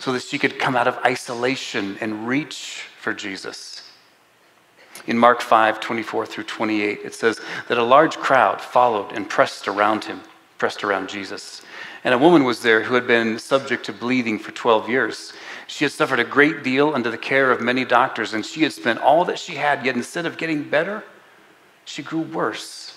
so 0.00 0.12
that 0.12 0.22
she 0.22 0.38
could 0.38 0.58
come 0.58 0.74
out 0.74 0.88
of 0.88 0.98
isolation 1.04 1.96
and 2.00 2.26
reach 2.26 2.86
for 3.00 3.14
Jesus. 3.14 3.82
In 5.06 5.16
Mark 5.16 5.40
5 5.40 5.80
24 5.80 6.26
through 6.26 6.44
28, 6.44 7.00
it 7.04 7.14
says 7.14 7.40
that 7.68 7.78
a 7.78 7.82
large 7.82 8.16
crowd 8.16 8.60
followed 8.60 9.12
and 9.12 9.28
pressed 9.28 9.68
around 9.68 10.04
him, 10.04 10.20
pressed 10.58 10.82
around 10.82 11.08
Jesus. 11.08 11.62
And 12.02 12.14
a 12.14 12.18
woman 12.18 12.44
was 12.44 12.62
there 12.62 12.82
who 12.82 12.94
had 12.94 13.06
been 13.06 13.38
subject 13.38 13.84
to 13.86 13.92
bleeding 13.92 14.38
for 14.38 14.52
12 14.52 14.88
years. 14.88 15.32
She 15.66 15.84
had 15.84 15.92
suffered 15.92 16.18
a 16.18 16.24
great 16.24 16.62
deal 16.62 16.94
under 16.94 17.10
the 17.10 17.18
care 17.18 17.50
of 17.50 17.60
many 17.60 17.84
doctors, 17.84 18.32
and 18.32 18.44
she 18.44 18.62
had 18.62 18.72
spent 18.72 19.00
all 19.00 19.24
that 19.26 19.38
she 19.38 19.54
had, 19.54 19.84
yet 19.84 19.96
instead 19.96 20.26
of 20.26 20.38
getting 20.38 20.62
better, 20.68 21.04
she 21.84 22.02
grew 22.02 22.20
worse. 22.20 22.89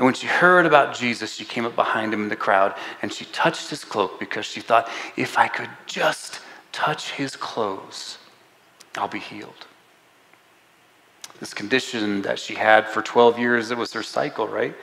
And 0.00 0.06
when 0.06 0.14
she 0.14 0.26
heard 0.26 0.64
about 0.64 0.96
Jesus, 0.96 1.34
she 1.34 1.44
came 1.44 1.66
up 1.66 1.76
behind 1.76 2.14
him 2.14 2.22
in 2.22 2.30
the 2.30 2.34
crowd 2.34 2.74
and 3.02 3.12
she 3.12 3.26
touched 3.26 3.68
his 3.68 3.84
cloak 3.84 4.18
because 4.18 4.46
she 4.46 4.62
thought, 4.62 4.88
if 5.14 5.36
I 5.36 5.46
could 5.46 5.68
just 5.84 6.40
touch 6.72 7.10
his 7.10 7.36
clothes, 7.36 8.16
I'll 8.96 9.08
be 9.08 9.18
healed 9.18 9.66
this 11.38 11.52
condition 11.52 12.22
that 12.22 12.38
she 12.38 12.54
had 12.54 12.88
for 12.88 13.02
12 13.02 13.38
years. 13.38 13.70
It 13.70 13.76
was 13.76 13.92
her 13.92 14.02
cycle, 14.02 14.48
right? 14.48 14.74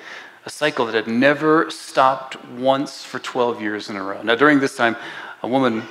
A 0.46 0.52
cycle 0.52 0.86
that 0.86 0.94
had 0.94 1.08
never 1.08 1.72
stopped 1.72 2.44
once 2.46 3.04
for 3.04 3.18
12 3.18 3.60
years 3.60 3.90
in 3.90 3.96
a 3.96 4.04
row. 4.04 4.22
Now, 4.22 4.36
during 4.36 4.60
this 4.60 4.76
time, 4.78 4.96
a 5.42 5.48
woman 5.48 5.82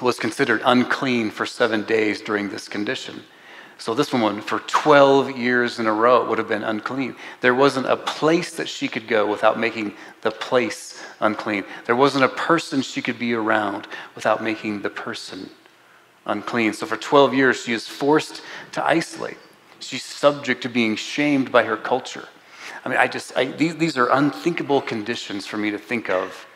was 0.00 0.18
considered 0.18 0.62
unclean 0.64 1.30
for 1.30 1.44
seven 1.44 1.84
days 1.84 2.22
during 2.22 2.48
this 2.48 2.68
condition. 2.68 3.22
So, 3.80 3.94
this 3.94 4.12
woman, 4.12 4.42
for 4.42 4.58
12 4.58 5.38
years 5.38 5.78
in 5.78 5.86
a 5.86 5.92
row, 5.92 6.28
would 6.28 6.36
have 6.36 6.48
been 6.48 6.62
unclean. 6.62 7.16
There 7.40 7.54
wasn't 7.54 7.86
a 7.86 7.96
place 7.96 8.54
that 8.56 8.68
she 8.68 8.88
could 8.88 9.08
go 9.08 9.26
without 9.26 9.58
making 9.58 9.94
the 10.20 10.30
place 10.30 11.02
unclean. 11.18 11.64
There 11.86 11.96
wasn't 11.96 12.24
a 12.24 12.28
person 12.28 12.82
she 12.82 13.00
could 13.00 13.18
be 13.18 13.32
around 13.32 13.88
without 14.14 14.42
making 14.42 14.82
the 14.82 14.90
person 14.90 15.48
unclean. 16.26 16.74
So, 16.74 16.84
for 16.84 16.98
12 16.98 17.32
years, 17.32 17.62
she 17.62 17.72
is 17.72 17.88
forced 17.88 18.42
to 18.72 18.84
isolate. 18.86 19.38
She's 19.78 20.04
subject 20.04 20.62
to 20.64 20.68
being 20.68 20.94
shamed 20.94 21.50
by 21.50 21.64
her 21.64 21.78
culture. 21.78 22.28
I 22.84 22.90
mean, 22.90 22.98
I 22.98 23.06
just, 23.06 23.34
I, 23.34 23.46
these, 23.46 23.76
these 23.76 23.96
are 23.96 24.08
unthinkable 24.10 24.82
conditions 24.82 25.46
for 25.46 25.56
me 25.56 25.70
to 25.70 25.78
think 25.78 26.10
of 26.10 26.46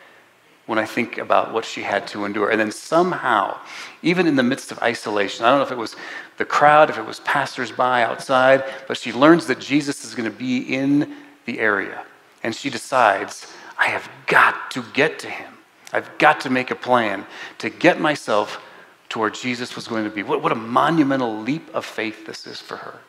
when 0.65 0.79
I 0.79 0.85
think 0.85 1.17
about 1.17 1.53
what 1.53 1.63
she 1.63 1.83
had 1.83 2.07
to 2.07 2.25
endure. 2.25 2.49
And 2.49 2.59
then 2.59 2.71
somehow, 2.71 3.57
even 4.01 4.25
in 4.27 4.35
the 4.35 4.43
midst 4.43 4.71
of 4.71 4.79
isolation, 4.79 5.45
I 5.45 5.49
don't 5.49 5.59
know 5.59 5.65
if 5.65 5.71
it 5.71 5.77
was 5.77 5.95
the 6.37 6.45
crowd, 6.45 6.89
if 6.89 6.97
it 6.97 7.05
was 7.05 7.19
passersby 7.21 7.81
outside, 7.81 8.63
but 8.87 8.97
she 8.97 9.13
learns 9.13 9.45
that 9.47 9.59
Jesus 9.59 10.03
is 10.03 10.15
going 10.15 10.29
to 10.29 10.35
be 10.35 10.57
in 10.73 11.15
the 11.45 11.59
area. 11.59 12.03
And 12.43 12.55
she 12.55 12.69
decides, 12.69 13.51
I 13.77 13.87
have 13.87 14.09
got 14.27 14.71
to 14.71 14.83
get 14.93 15.19
to 15.19 15.29
him. 15.29 15.53
I've 15.93 16.17
got 16.17 16.41
to 16.41 16.49
make 16.49 16.71
a 16.71 16.75
plan 16.75 17.25
to 17.59 17.69
get 17.69 18.01
myself 18.01 18.61
to 19.09 19.19
where 19.19 19.29
Jesus 19.29 19.75
was 19.75 19.87
going 19.87 20.03
to 20.03 20.09
be. 20.09 20.23
What, 20.23 20.41
what 20.41 20.51
a 20.51 20.55
monumental 20.55 21.39
leap 21.41 21.73
of 21.73 21.85
faith 21.85 22.25
this 22.25 22.47
is 22.47 22.59
for 22.59 22.77
her. 22.77 22.99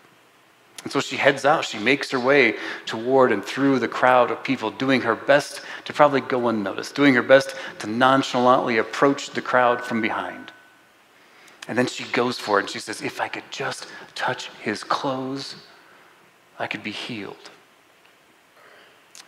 And 0.87 0.93
so 0.93 1.01
she 1.01 1.17
heads 1.17 1.45
out. 1.45 1.65
She 1.65 1.81
makes 1.81 2.13
her 2.13 2.21
way 2.21 2.55
toward 2.85 3.33
and 3.33 3.45
through 3.45 3.81
the 3.81 3.89
crowd 3.89 4.31
of 4.31 4.45
people, 4.45 4.71
doing 4.71 5.01
her 5.01 5.17
best 5.17 5.63
to 5.85 5.93
probably 5.93 6.21
go 6.21 6.47
unnoticed, 6.47 6.95
doing 6.95 7.13
her 7.15 7.25
best 7.25 7.57
to 7.81 7.89
nonchalantly 7.89 8.79
approach 8.79 9.31
the 9.31 9.43
crowd 9.43 9.83
from 9.83 10.01
behind. 10.01 10.53
And 11.67 11.77
then 11.77 11.89
she 11.89 12.05
goes 12.13 12.39
for 12.39 12.61
it 12.61 12.63
and 12.63 12.71
she 12.71 12.79
says, 12.79 13.03
If 13.03 13.21
I 13.21 13.27
could 13.27 13.43
just 13.51 13.89
touch 14.15 14.49
his 14.63 14.85
clothes, 14.85 15.57
I 16.57 16.69
could 16.69 16.85
be 16.85 16.93
healed. 16.93 17.51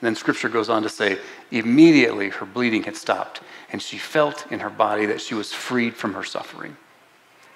And 0.01 0.03
then 0.07 0.15
scripture 0.15 0.49
goes 0.49 0.69
on 0.69 0.85
to 0.85 0.89
say, 0.89 1.19
immediately 1.51 2.29
her 2.29 2.47
bleeding 2.47 2.85
had 2.85 2.95
stopped, 2.95 3.41
and 3.73 3.83
she 3.83 3.99
felt 3.99 4.47
in 4.53 4.61
her 4.61 4.71
body 4.71 5.07
that 5.07 5.21
she 5.21 5.35
was 5.35 5.53
freed 5.53 5.97
from 5.97 6.15
her 6.15 6.23
suffering. 6.23 6.77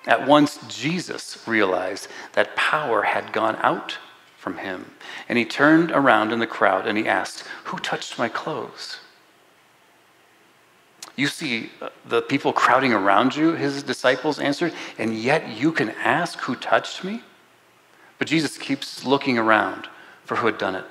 At 0.07 0.27
once, 0.27 0.59
Jesus 0.69 1.47
realized 1.47 2.09
that 2.33 2.57
power 2.57 3.03
had 3.03 3.33
gone 3.33 3.57
out 3.61 3.99
from 4.37 4.59
him. 4.59 4.93
And 5.29 5.39
he 5.39 5.45
turned 5.45 5.93
around 5.93 6.33
in 6.33 6.41
the 6.41 6.47
crowd 6.47 6.87
and 6.87 6.99
he 6.99 7.07
asked, 7.07 7.45
Who 7.65 7.79
touched 7.79 8.19
my 8.19 8.29
clothes? 8.29 8.99
You 11.15 11.29
see 11.29 11.71
uh, 11.81 11.91
the 12.07 12.23
people 12.23 12.53
crowding 12.53 12.93
around 12.93 13.37
you, 13.37 13.53
his 13.53 13.83
disciples 13.83 14.41
answered, 14.41 14.73
and 14.99 15.15
yet 15.15 15.49
you 15.49 15.71
can 15.71 15.91
ask, 15.91 16.41
Who 16.41 16.57
touched 16.57 17.05
me? 17.05 17.23
But 18.19 18.27
Jesus 18.29 18.59
keeps 18.59 19.05
looking 19.05 19.39
around 19.39 19.89
for 20.25 20.37
who 20.37 20.47
had 20.47 20.59
done 20.59 20.75
it. 20.75 20.85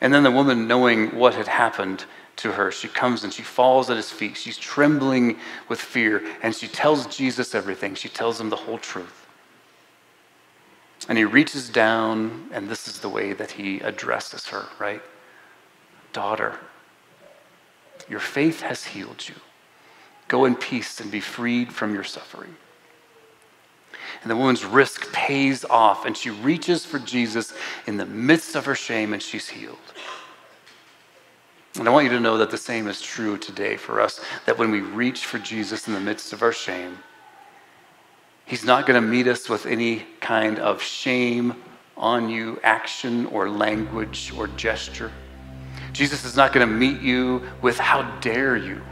And 0.00 0.12
then 0.12 0.22
the 0.22 0.30
woman, 0.30 0.66
knowing 0.68 1.14
what 1.16 1.34
had 1.34 1.48
happened, 1.48 2.04
to 2.36 2.52
her. 2.52 2.70
She 2.70 2.88
comes 2.88 3.24
and 3.24 3.32
she 3.32 3.42
falls 3.42 3.90
at 3.90 3.96
his 3.96 4.10
feet. 4.10 4.36
She's 4.36 4.58
trembling 4.58 5.38
with 5.68 5.80
fear 5.80 6.24
and 6.42 6.54
she 6.54 6.68
tells 6.68 7.06
Jesus 7.06 7.54
everything. 7.54 7.94
She 7.94 8.08
tells 8.08 8.40
him 8.40 8.50
the 8.50 8.56
whole 8.56 8.78
truth. 8.78 9.24
And 11.08 11.18
he 11.18 11.24
reaches 11.24 11.68
down, 11.68 12.48
and 12.52 12.68
this 12.68 12.88
is 12.88 13.00
the 13.00 13.08
way 13.08 13.34
that 13.34 13.50
he 13.50 13.80
addresses 13.80 14.46
her, 14.48 14.64
right? 14.78 15.02
Daughter, 16.14 16.58
your 18.08 18.20
faith 18.20 18.62
has 18.62 18.84
healed 18.84 19.28
you. 19.28 19.34
Go 20.28 20.46
in 20.46 20.54
peace 20.54 21.00
and 21.00 21.10
be 21.10 21.20
freed 21.20 21.72
from 21.72 21.92
your 21.92 22.04
suffering. 22.04 22.56
And 24.22 24.30
the 24.30 24.36
woman's 24.36 24.64
risk 24.64 25.12
pays 25.12 25.64
off, 25.66 26.06
and 26.06 26.16
she 26.16 26.30
reaches 26.30 26.86
for 26.86 26.98
Jesus 26.98 27.52
in 27.86 27.98
the 27.98 28.06
midst 28.06 28.54
of 28.54 28.64
her 28.64 28.74
shame, 28.74 29.12
and 29.12 29.22
she's 29.22 29.48
healed. 29.48 29.76
And 31.78 31.88
I 31.88 31.90
want 31.90 32.04
you 32.04 32.12
to 32.12 32.20
know 32.20 32.38
that 32.38 32.50
the 32.50 32.58
same 32.58 32.86
is 32.86 33.02
true 33.02 33.36
today 33.36 33.76
for 33.76 34.00
us 34.00 34.20
that 34.46 34.56
when 34.56 34.70
we 34.70 34.80
reach 34.80 35.26
for 35.26 35.40
Jesus 35.40 35.88
in 35.88 35.94
the 35.94 36.00
midst 36.00 36.32
of 36.32 36.42
our 36.42 36.52
shame, 36.52 36.98
He's 38.46 38.64
not 38.64 38.86
going 38.86 39.00
to 39.00 39.06
meet 39.06 39.26
us 39.26 39.48
with 39.48 39.66
any 39.66 40.04
kind 40.20 40.58
of 40.58 40.82
shame 40.82 41.54
on 41.96 42.28
you 42.28 42.60
action 42.62 43.26
or 43.26 43.48
language 43.48 44.32
or 44.36 44.48
gesture. 44.48 45.10
Jesus 45.92 46.24
is 46.24 46.36
not 46.36 46.52
going 46.52 46.68
to 46.68 46.72
meet 46.72 47.00
you 47.00 47.42
with 47.62 47.78
how 47.78 48.02
dare 48.20 48.56
you 48.56 48.82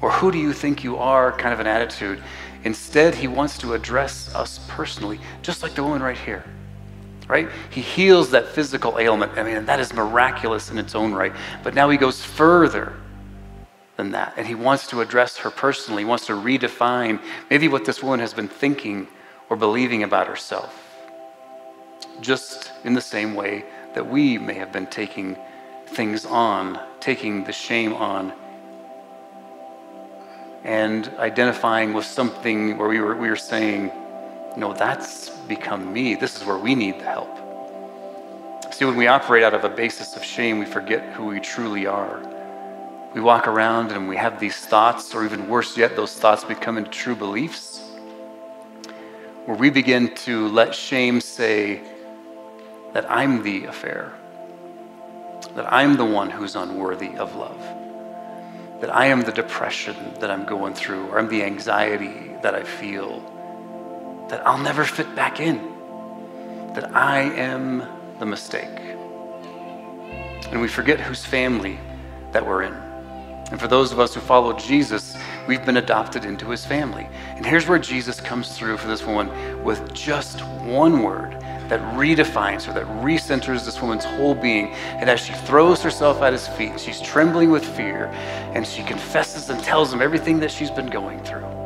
or 0.00 0.10
who 0.10 0.32
do 0.32 0.38
you 0.38 0.52
think 0.52 0.82
you 0.82 0.96
are 0.96 1.30
kind 1.32 1.52
of 1.52 1.60
an 1.60 1.66
attitude. 1.66 2.22
Instead, 2.64 3.14
he 3.14 3.28
wants 3.28 3.58
to 3.58 3.74
address 3.74 4.34
us 4.34 4.60
personally, 4.68 5.20
just 5.42 5.62
like 5.62 5.74
the 5.74 5.82
woman 5.82 6.02
right 6.02 6.18
here 6.18 6.44
right? 7.28 7.48
He 7.70 7.80
heals 7.80 8.30
that 8.30 8.48
physical 8.48 8.98
ailment. 8.98 9.38
I 9.38 9.42
mean, 9.42 9.64
that 9.64 9.80
is 9.80 9.92
miraculous 9.92 10.70
in 10.70 10.78
its 10.78 10.94
own 10.94 11.12
right. 11.12 11.32
But 11.62 11.74
now 11.74 11.88
he 11.88 11.96
goes 11.96 12.22
further 12.22 12.92
than 13.96 14.10
that. 14.12 14.34
And 14.36 14.46
he 14.46 14.54
wants 14.54 14.86
to 14.88 15.00
address 15.00 15.38
her 15.38 15.50
personally. 15.50 16.02
He 16.02 16.08
wants 16.08 16.26
to 16.26 16.32
redefine 16.32 17.20
maybe 17.50 17.68
what 17.68 17.84
this 17.84 18.02
woman 18.02 18.20
has 18.20 18.34
been 18.34 18.48
thinking 18.48 19.08
or 19.48 19.56
believing 19.56 20.02
about 20.02 20.26
herself. 20.26 20.80
Just 22.20 22.72
in 22.84 22.94
the 22.94 23.00
same 23.00 23.34
way 23.34 23.64
that 23.94 24.06
we 24.06 24.38
may 24.38 24.54
have 24.54 24.72
been 24.72 24.86
taking 24.86 25.36
things 25.86 26.26
on, 26.26 26.78
taking 27.00 27.44
the 27.44 27.52
shame 27.52 27.92
on, 27.92 28.32
and 30.64 31.08
identifying 31.18 31.92
with 31.92 32.06
something 32.06 32.78
where 32.78 32.88
we 32.88 32.98
were, 33.00 33.14
we 33.14 33.28
were 33.28 33.36
saying, 33.36 33.90
no, 34.56 34.72
that's 34.72 35.30
become 35.48 35.92
me. 35.92 36.14
This 36.14 36.36
is 36.36 36.44
where 36.44 36.58
we 36.58 36.74
need 36.74 37.00
the 37.00 37.04
help. 37.04 37.40
See, 38.72 38.84
when 38.84 38.96
we 38.96 39.08
operate 39.08 39.42
out 39.42 39.54
of 39.54 39.64
a 39.64 39.68
basis 39.68 40.16
of 40.16 40.24
shame, 40.24 40.58
we 40.58 40.64
forget 40.64 41.12
who 41.12 41.26
we 41.26 41.40
truly 41.40 41.86
are. 41.86 42.20
We 43.14 43.20
walk 43.20 43.46
around 43.46 43.92
and 43.92 44.08
we 44.08 44.16
have 44.16 44.40
these 44.40 44.56
thoughts, 44.56 45.14
or 45.14 45.24
even 45.24 45.48
worse 45.48 45.76
yet, 45.76 45.96
those 45.96 46.14
thoughts 46.14 46.44
become 46.44 46.78
into 46.78 46.90
true 46.90 47.14
beliefs, 47.14 47.80
where 49.44 49.56
we 49.56 49.70
begin 49.70 50.14
to 50.16 50.48
let 50.48 50.74
shame 50.74 51.20
say 51.20 51.82
that 52.92 53.10
I'm 53.10 53.42
the 53.42 53.66
affair, 53.66 54.12
that 55.54 55.72
I'm 55.72 55.96
the 55.96 56.04
one 56.04 56.30
who's 56.30 56.56
unworthy 56.56 57.16
of 57.16 57.34
love, 57.36 57.60
that 58.80 58.94
I 58.94 59.06
am 59.06 59.22
the 59.22 59.32
depression 59.32 59.96
that 60.20 60.30
I'm 60.30 60.44
going 60.44 60.74
through, 60.74 61.06
or 61.08 61.18
I'm 61.18 61.28
the 61.28 61.42
anxiety 61.42 62.34
that 62.42 62.54
I 62.54 62.62
feel 62.62 63.30
that 64.28 64.46
I'll 64.46 64.58
never 64.58 64.84
fit 64.84 65.14
back 65.14 65.40
in, 65.40 65.58
that 66.74 66.94
I 66.94 67.20
am 67.20 67.82
the 68.18 68.26
mistake. 68.26 68.80
And 70.50 70.60
we 70.60 70.68
forget 70.68 71.00
whose 71.00 71.24
family 71.24 71.78
that 72.32 72.46
we're 72.46 72.62
in. 72.62 72.74
And 73.50 73.60
for 73.60 73.68
those 73.68 73.92
of 73.92 74.00
us 74.00 74.14
who 74.14 74.20
follow 74.20 74.52
Jesus, 74.54 75.16
we've 75.46 75.64
been 75.64 75.76
adopted 75.76 76.24
into 76.24 76.48
his 76.50 76.64
family. 76.64 77.06
And 77.36 77.44
here's 77.44 77.68
where 77.68 77.78
Jesus 77.78 78.20
comes 78.20 78.56
through 78.56 78.78
for 78.78 78.88
this 78.88 79.04
woman 79.04 79.62
with 79.62 79.92
just 79.92 80.40
one 80.62 81.02
word 81.02 81.32
that 81.68 81.80
redefines 81.96 82.64
her, 82.64 82.72
that 82.72 82.86
recenters 83.04 83.64
this 83.64 83.80
woman's 83.80 84.04
whole 84.04 84.34
being. 84.34 84.72
And 84.72 85.08
as 85.08 85.20
she 85.20 85.32
throws 85.32 85.82
herself 85.82 86.22
at 86.22 86.32
his 86.32 86.48
feet, 86.48 86.78
she's 86.80 87.00
trembling 87.00 87.50
with 87.50 87.64
fear, 87.64 88.06
and 88.54 88.66
she 88.66 88.82
confesses 88.82 89.50
and 89.50 89.62
tells 89.62 89.92
him 89.92 90.02
everything 90.02 90.40
that 90.40 90.50
she's 90.50 90.70
been 90.70 90.88
going 90.88 91.22
through. 91.24 91.63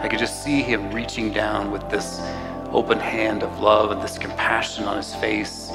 I 0.00 0.08
could 0.08 0.18
just 0.18 0.42
see 0.42 0.62
him 0.62 0.90
reaching 0.92 1.30
down 1.30 1.70
with 1.70 1.90
this 1.90 2.22
open 2.72 2.98
hand 2.98 3.42
of 3.42 3.60
love 3.60 3.90
and 3.90 4.00
this 4.00 4.16
compassion 4.16 4.84
on 4.84 4.96
his 4.96 5.14
face. 5.16 5.70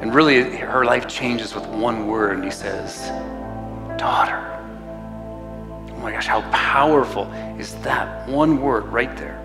And 0.00 0.12
really, 0.12 0.56
her 0.56 0.84
life 0.84 1.06
changes 1.06 1.54
with 1.54 1.64
one 1.66 2.08
word, 2.08 2.34
and 2.34 2.44
he 2.44 2.50
says, 2.50 3.08
Daughter. 3.98 4.52
Oh 5.92 5.98
my 5.98 6.10
gosh, 6.10 6.26
how 6.26 6.40
powerful 6.50 7.30
is 7.56 7.76
that 7.82 8.28
one 8.28 8.60
word 8.60 8.86
right 8.86 9.16
there? 9.16 9.40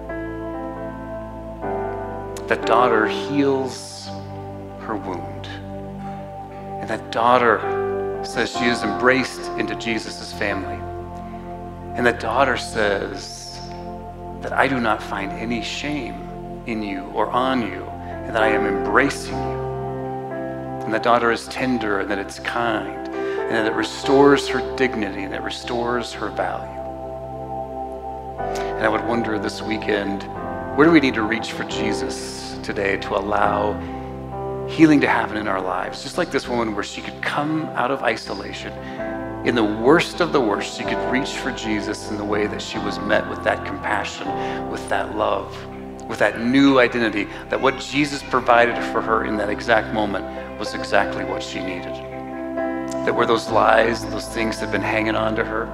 That 2.48 2.66
daughter 2.66 3.08
heals 3.08 4.08
her 4.80 4.96
wound. 4.96 5.46
And 6.82 6.90
that 6.90 7.12
daughter 7.12 7.60
says 8.26 8.52
she 8.52 8.66
is 8.66 8.82
embraced 8.82 9.42
into 9.60 9.76
Jesus' 9.76 10.34
family. 10.34 10.80
And 11.96 12.04
that 12.06 12.20
daughter 12.20 12.58
says, 12.58 13.41
that 14.42 14.54
I 14.54 14.68
do 14.68 14.80
not 14.80 15.02
find 15.02 15.32
any 15.32 15.62
shame 15.62 16.64
in 16.66 16.82
you 16.82 17.04
or 17.14 17.30
on 17.30 17.62
you, 17.62 17.84
and 17.86 18.36
that 18.36 18.44
I 18.44 18.50
am 18.50 18.66
embracing 18.66 19.34
you. 19.36 19.62
And 20.84 20.94
that 20.94 21.04
daughter 21.04 21.32
is 21.32 21.48
tender, 21.48 22.00
and 22.00 22.10
that 22.10 22.18
it's 22.18 22.40
kind, 22.40 23.08
and 23.08 23.52
that 23.52 23.68
it 23.68 23.76
restores 23.76 24.48
her 24.48 24.76
dignity, 24.76 25.24
and 25.24 25.34
it 25.34 25.42
restores 25.42 26.12
her 26.14 26.30
value. 26.30 26.82
And 28.40 28.84
I 28.84 28.90
would 28.90 29.06
wonder 29.08 29.38
this 29.38 29.62
weekend 29.62 30.24
where 30.76 30.88
do 30.88 30.94
we 30.94 31.02
need 31.02 31.16
to 31.16 31.24
reach 31.24 31.52
for 31.52 31.66
Jesus 31.66 32.58
today 32.64 32.98
to 32.98 33.18
allow 33.18 33.74
healing 34.68 35.02
to 35.02 35.08
happen 35.08 35.38
in 35.38 35.48
our 35.48 35.62
lives? 35.62 36.02
Just 36.02 36.18
like 36.18 36.32
this 36.32 36.48
woman, 36.48 36.74
where 36.74 36.84
she 36.84 37.02
could 37.02 37.22
come 37.22 37.66
out 37.76 37.92
of 37.92 38.02
isolation 38.02 38.72
in 39.46 39.56
the 39.56 39.64
worst 39.64 40.22
of 40.22 40.32
the 40.34 40.40
worst, 40.40 40.78
she 40.78 40.84
could 40.84 41.12
reach 41.12 41.32
for 41.32 41.52
Jesus 41.52 42.12
in 42.12 42.18
the 42.18 42.24
way 42.24 42.46
that 42.46 42.62
she 42.62 42.78
was 42.78 43.00
met 43.00 43.28
with 43.28 43.44
that 43.44 43.66
compassion, 43.66 44.28
with 44.70 44.88
that 44.90 45.18
love, 45.18 45.52
with 46.08 46.20
that 46.20 46.40
new 46.42 46.78
identity, 46.78 47.28
that 47.50 47.60
what 47.60 47.80
Jesus 47.80 48.22
provided 48.22 48.76
for 48.92 49.02
her 49.02 49.26
in 49.26 49.38
that 49.38 49.50
exact 49.50 49.94
moment 49.96 50.60
was 50.60 50.76
exactly 50.76 51.26
what 51.26 51.42
she 51.42 51.60
needed. 51.60 51.96
That 53.06 53.16
were 53.16 53.26
those 53.26 53.50
lies, 53.50 54.06
those 54.12 54.28
things 54.28 54.60
had 54.60 54.72
been 54.72 54.84
hanging 54.84 55.16
on 55.16 55.36
to 55.36 55.44
her, 55.44 55.66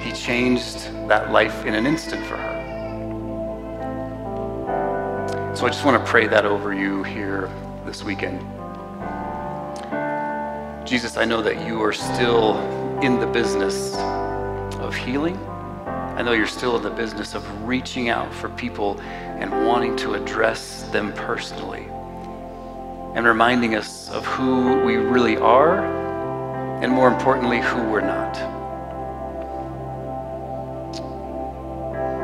he 0.00 0.10
changed 0.12 0.90
that 1.08 1.30
life 1.30 1.66
in 1.66 1.74
an 1.74 1.84
instant 1.84 2.24
for 2.24 2.36
her. 2.36 2.54
So 5.54 5.66
I 5.66 5.68
just 5.68 5.84
want 5.84 6.02
to 6.02 6.10
pray 6.10 6.26
that 6.26 6.46
over 6.46 6.72
you 6.72 7.02
here 7.02 7.50
this 7.84 8.02
weekend. 8.02 8.40
Jesus, 10.86 11.18
I 11.18 11.26
know 11.26 11.42
that 11.42 11.66
you 11.66 11.82
are 11.82 11.92
still 11.92 12.77
in 13.02 13.20
the 13.20 13.26
business 13.26 13.94
of 14.78 14.94
healing. 14.96 15.36
I 15.86 16.22
know 16.22 16.32
you're 16.32 16.48
still 16.48 16.76
in 16.76 16.82
the 16.82 16.90
business 16.90 17.36
of 17.36 17.44
reaching 17.66 18.08
out 18.08 18.34
for 18.34 18.48
people 18.48 19.00
and 19.00 19.52
wanting 19.66 19.94
to 19.98 20.14
address 20.14 20.82
them 20.90 21.12
personally 21.12 21.86
and 23.14 23.24
reminding 23.24 23.76
us 23.76 24.10
of 24.10 24.26
who 24.26 24.84
we 24.84 24.96
really 24.96 25.36
are 25.36 25.84
and 26.82 26.92
more 26.92 27.06
importantly, 27.06 27.60
who 27.60 27.88
we're 27.88 28.00
not. 28.00 28.36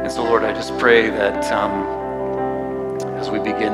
And 0.02 0.10
so, 0.10 0.24
Lord, 0.24 0.42
I 0.42 0.52
just 0.52 0.76
pray 0.78 1.08
that 1.08 1.52
um, 1.52 2.98
as 3.16 3.30
we 3.30 3.38
begin 3.38 3.72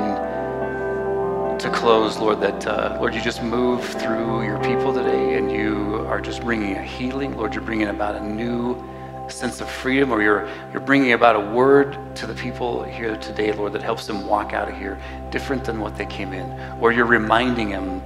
to 1.60 1.70
close, 1.70 2.16
Lord, 2.16 2.40
that, 2.40 2.66
uh, 2.66 2.96
Lord, 2.98 3.14
you 3.14 3.20
just 3.20 3.42
move 3.42 3.84
through 3.84 4.44
your 4.44 4.58
people 4.62 4.94
today 4.94 5.34
and 5.34 5.52
you 5.52 6.06
are 6.08 6.18
just 6.18 6.40
bringing 6.40 6.74
a 6.76 6.82
healing. 6.82 7.36
Lord, 7.36 7.54
you're 7.54 7.62
bringing 7.62 7.88
about 7.88 8.14
a 8.14 8.24
new 8.24 8.82
sense 9.28 9.60
of 9.60 9.68
freedom 9.68 10.10
or 10.10 10.22
you're, 10.22 10.48
you're 10.72 10.80
bringing 10.80 11.12
about 11.12 11.36
a 11.36 11.40
word 11.54 11.98
to 12.16 12.26
the 12.26 12.32
people 12.32 12.82
here 12.82 13.14
today, 13.18 13.52
Lord, 13.52 13.74
that 13.74 13.82
helps 13.82 14.06
them 14.06 14.26
walk 14.26 14.54
out 14.54 14.70
of 14.70 14.76
here 14.78 14.98
different 15.30 15.62
than 15.62 15.80
what 15.80 15.98
they 15.98 16.06
came 16.06 16.32
in. 16.32 16.50
Or 16.80 16.92
you're 16.92 17.04
reminding 17.04 17.68
them 17.68 18.00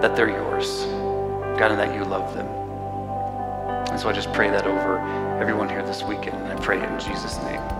that 0.00 0.16
they're 0.16 0.30
yours, 0.30 0.84
God, 1.58 1.72
and 1.72 1.78
that 1.78 1.94
you 1.94 2.04
love 2.04 2.34
them. 2.34 2.46
And 3.90 4.00
so 4.00 4.08
I 4.08 4.14
just 4.14 4.32
pray 4.32 4.48
that 4.48 4.66
over 4.66 4.98
everyone 5.38 5.68
here 5.68 5.82
this 5.82 6.02
weekend. 6.02 6.36
And 6.42 6.58
I 6.58 6.62
pray 6.62 6.82
in 6.82 6.98
Jesus' 6.98 7.36
name. 7.42 7.79